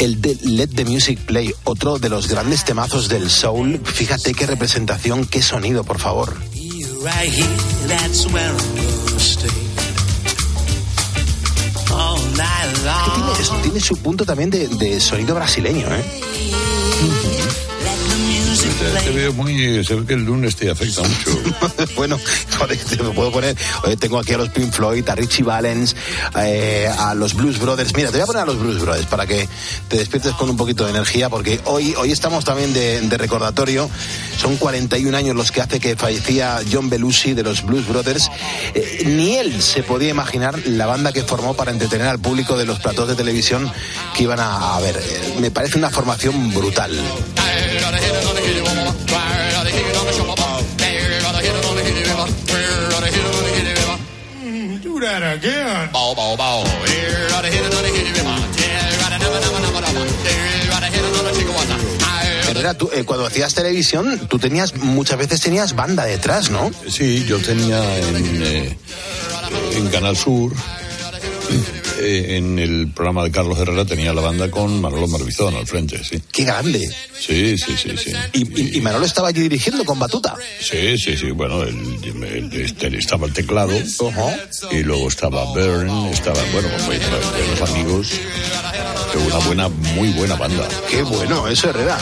[0.00, 3.80] El de Let the Music Play, otro de los grandes temazos del soul.
[3.84, 6.36] Fíjate qué representación, qué sonido, por favor.
[13.62, 17.35] Tiene su punto también de, de sonido brasileño, ¿eh?
[19.04, 19.84] Te veo muy.
[19.84, 21.38] Se ve que el lunes te afecta mucho.
[21.96, 22.18] bueno,
[22.88, 23.56] te lo puedo poner.
[23.84, 25.96] Oye, tengo aquí a los Pink Floyd, a Richie Valens,
[26.40, 27.94] eh, a los Blues Brothers.
[27.94, 29.48] Mira, te voy a poner a los Blues Brothers para que
[29.88, 33.88] te despiertes con un poquito de energía, porque hoy, hoy estamos también de, de recordatorio.
[34.36, 38.30] Son 41 años los que hace que fallecía John Belushi de los Blues Brothers.
[38.74, 42.66] Eh, ni él se podía imaginar la banda que formó para entretener al público de
[42.66, 43.70] los platós de televisión
[44.14, 44.96] que iban a, a ver.
[44.96, 46.92] Eh, me parece una formación brutal.
[54.96, 55.90] Do that again.
[55.92, 56.64] Bow, bow, bow.
[62.48, 66.70] Herrera, tú, eh, cuando hacías televisión, tú tenías, muchas veces tenías banda detrás, ¿no?
[66.88, 68.78] Sí, yo tenía en, eh,
[69.74, 70.54] en Canal Sur,
[71.98, 76.22] en el programa de Carlos Herrera, tenía la banda con Manolo Marbizón al frente, sí.
[76.30, 76.80] ¡Qué grande!
[77.18, 78.12] Sí, sí, sí, sí.
[78.32, 80.34] Y, y- y Manolo estaba allí dirigiendo con batuta.
[80.60, 81.30] Sí, sí, sí.
[81.30, 81.74] Bueno, el,
[82.24, 83.72] el- este, estaba el teclado
[84.70, 88.08] y luego estaba Byrne, estaba, bueno, pues, buenos amigos.
[89.26, 90.68] Una buena, muy buena banda.
[90.90, 91.98] ¡Qué bueno eso, Herrera!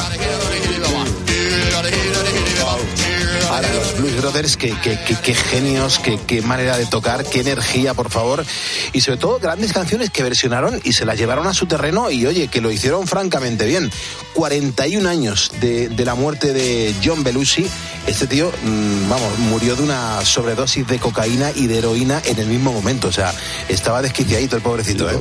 [4.15, 8.45] Blues Brothers, qué, qué- qué- qué genios, qué, manera de tocar, qué energía, por favor.
[8.93, 12.25] Y sobre todo, grandes canciones que versionaron y se las llevaron a su terreno y,
[12.27, 13.91] oye, que lo hicieron francamente bien.
[14.35, 17.67] 41 años de, de la muerte de John Belushi.
[18.07, 22.47] Este tío, mm, vamos, murió de una sobredosis de cocaína y de heroína en el
[22.47, 23.09] mismo momento.
[23.09, 23.35] O sea,
[23.69, 25.19] estaba desquiciadito el pobrecito, ¿eh?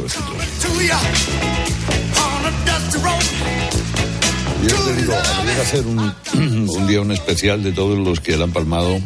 [4.68, 6.16] Yo te digo, habría que hacer un,
[6.70, 9.00] un día un especial de todos los que le han palmado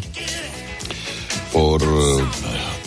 [1.52, 1.82] por,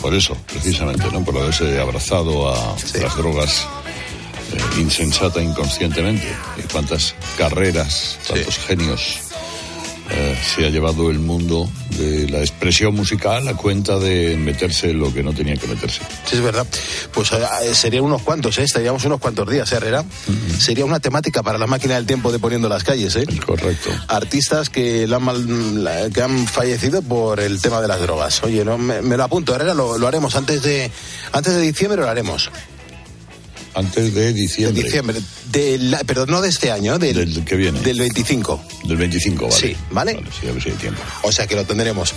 [0.01, 1.23] por eso, precisamente, ¿no?
[1.23, 3.67] Por haberse abrazado a las drogas
[4.53, 6.27] eh, insensata inconscientemente.
[6.57, 9.19] Y cuántas carreras, tantos genios
[10.11, 15.13] eh, se ha llevado el mundo de la expresión musical a cuenta de meterse lo
[15.13, 16.01] que no tenía que meterse.
[16.25, 16.65] Sí, es verdad.
[17.13, 18.63] Pues eh, serían unos cuantos, ¿eh?
[18.63, 20.03] Estaríamos unos cuantos días, ¿eh, Herrera?
[20.57, 23.25] Sería una temática para la máquina del tiempo de poniendo las calles, ¿eh?
[23.45, 23.89] Correcto.
[24.07, 28.41] Artistas que, la han mal- la- que han fallecido por el tema de las drogas.
[28.43, 30.89] Oye, no, me, me lo apunto, Herrera, lo, lo haremos antes de,
[31.31, 32.49] antes de diciembre, lo haremos.
[33.73, 34.77] Antes de diciembre.
[34.77, 35.21] De diciembre.
[35.51, 37.79] Del, perdón, no de este año, del, Del que viene.
[37.81, 38.61] del 25.
[38.85, 39.55] Del 25, vale.
[39.55, 40.23] Sí, ¿vale?
[40.39, 41.01] sí, a ver si hay tiempo.
[41.23, 42.13] O sea que lo tendremos.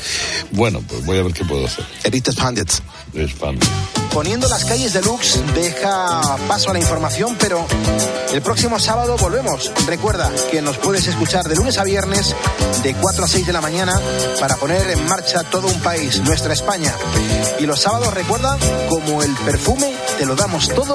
[0.51, 1.85] Bueno, pues voy a ver qué puedo hacer.
[2.05, 2.69] Edith Expanded.
[3.15, 3.63] Expand.
[4.13, 7.67] Poniendo las calles de Lux deja paso a la información, pero
[8.33, 9.73] el próximo sábado volvemos.
[9.87, 12.35] Recuerda que nos puedes escuchar de lunes a viernes
[12.85, 14.01] de 4 a 6 de la mañana
[14.39, 16.95] para poner en marcha todo un país, nuestra España.
[17.59, 18.57] Y los sábados, recuerda,
[18.89, 20.95] como el perfume, te lo damos todo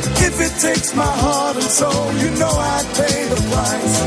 [0.27, 3.97] If it takes my heart and soul, you know I'd pay the price.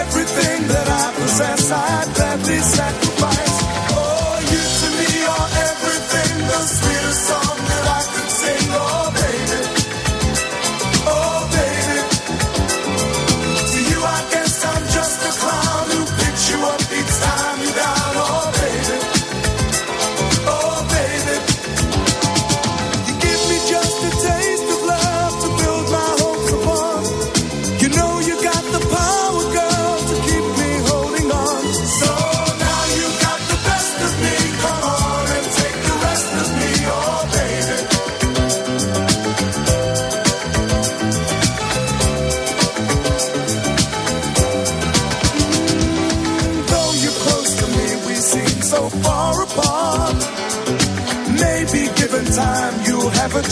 [0.00, 3.56] Everything that I possess, I'd gladly sacrifice.
[4.00, 7.59] Oh, you to me are everything, the sweetest song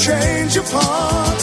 [0.09, 1.41] change of heart.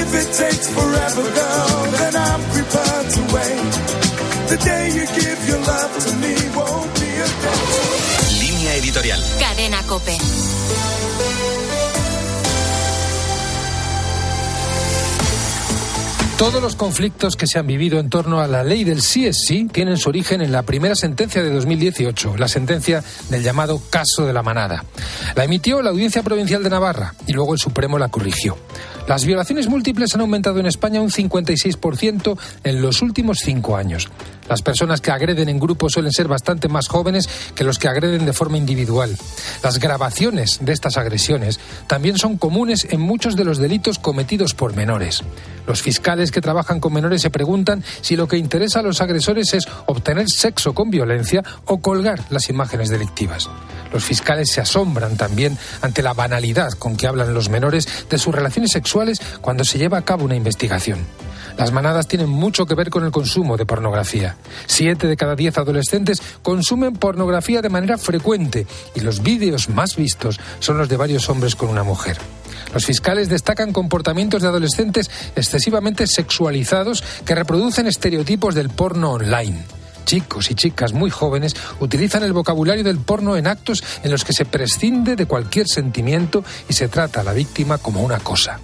[0.00, 3.72] If it takes forever, girl, then I'm prepared to wait.
[4.50, 7.62] The day you give your love to me won't be a day.
[8.42, 9.20] Línea editorial.
[9.42, 11.11] Cadena Cope.
[16.42, 19.44] Todos los conflictos que se han vivido en torno a la ley del sí es
[19.46, 24.26] sí tienen su origen en la primera sentencia de 2018, la sentencia del llamado caso
[24.26, 24.84] de la manada.
[25.36, 28.58] La emitió la Audiencia Provincial de Navarra y luego el Supremo la corrigió.
[29.08, 34.08] Las violaciones múltiples han aumentado en España un 56% en los últimos cinco años.
[34.48, 38.26] Las personas que agreden en grupo suelen ser bastante más jóvenes que los que agreden
[38.26, 39.16] de forma individual.
[39.62, 44.74] Las grabaciones de estas agresiones también son comunes en muchos de los delitos cometidos por
[44.74, 45.22] menores.
[45.66, 49.54] Los fiscales que trabajan con menores se preguntan si lo que interesa a los agresores
[49.54, 53.48] es obtener sexo con violencia o colgar las imágenes delictivas.
[53.92, 58.34] Los fiscales se asombran también ante la banalidad con que hablan los menores de sus
[58.34, 60.98] relaciones sexuales cuando se lleva a cabo una investigación.
[61.56, 64.36] Las manadas tienen mucho que ver con el consumo de pornografía.
[64.66, 70.38] Siete de cada diez adolescentes consumen pornografía de manera frecuente y los vídeos más vistos
[70.60, 72.18] son los de varios hombres con una mujer.
[72.74, 79.64] Los fiscales destacan comportamientos de adolescentes excesivamente sexualizados que reproducen estereotipos del porno online.
[80.04, 84.34] Chicos y chicas muy jóvenes utilizan el vocabulario del porno en actos en los que
[84.34, 88.60] se prescinde de cualquier sentimiento y se trata a la víctima como una cosa.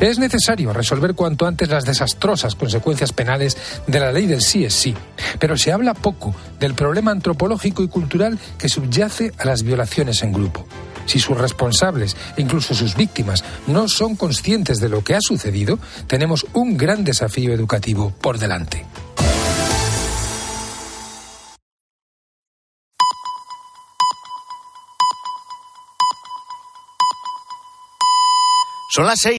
[0.00, 3.56] Es necesario resolver cuanto antes las desastrosas consecuencias penales
[3.86, 4.94] de la ley del sí es sí,
[5.38, 10.32] pero se habla poco del problema antropológico y cultural que subyace a las violaciones en
[10.32, 10.66] grupo.
[11.06, 16.46] Si sus responsables incluso sus víctimas no son conscientes de lo que ha sucedido, tenemos
[16.52, 18.84] un gran desafío educativo por delante.
[28.90, 29.26] Son las seis.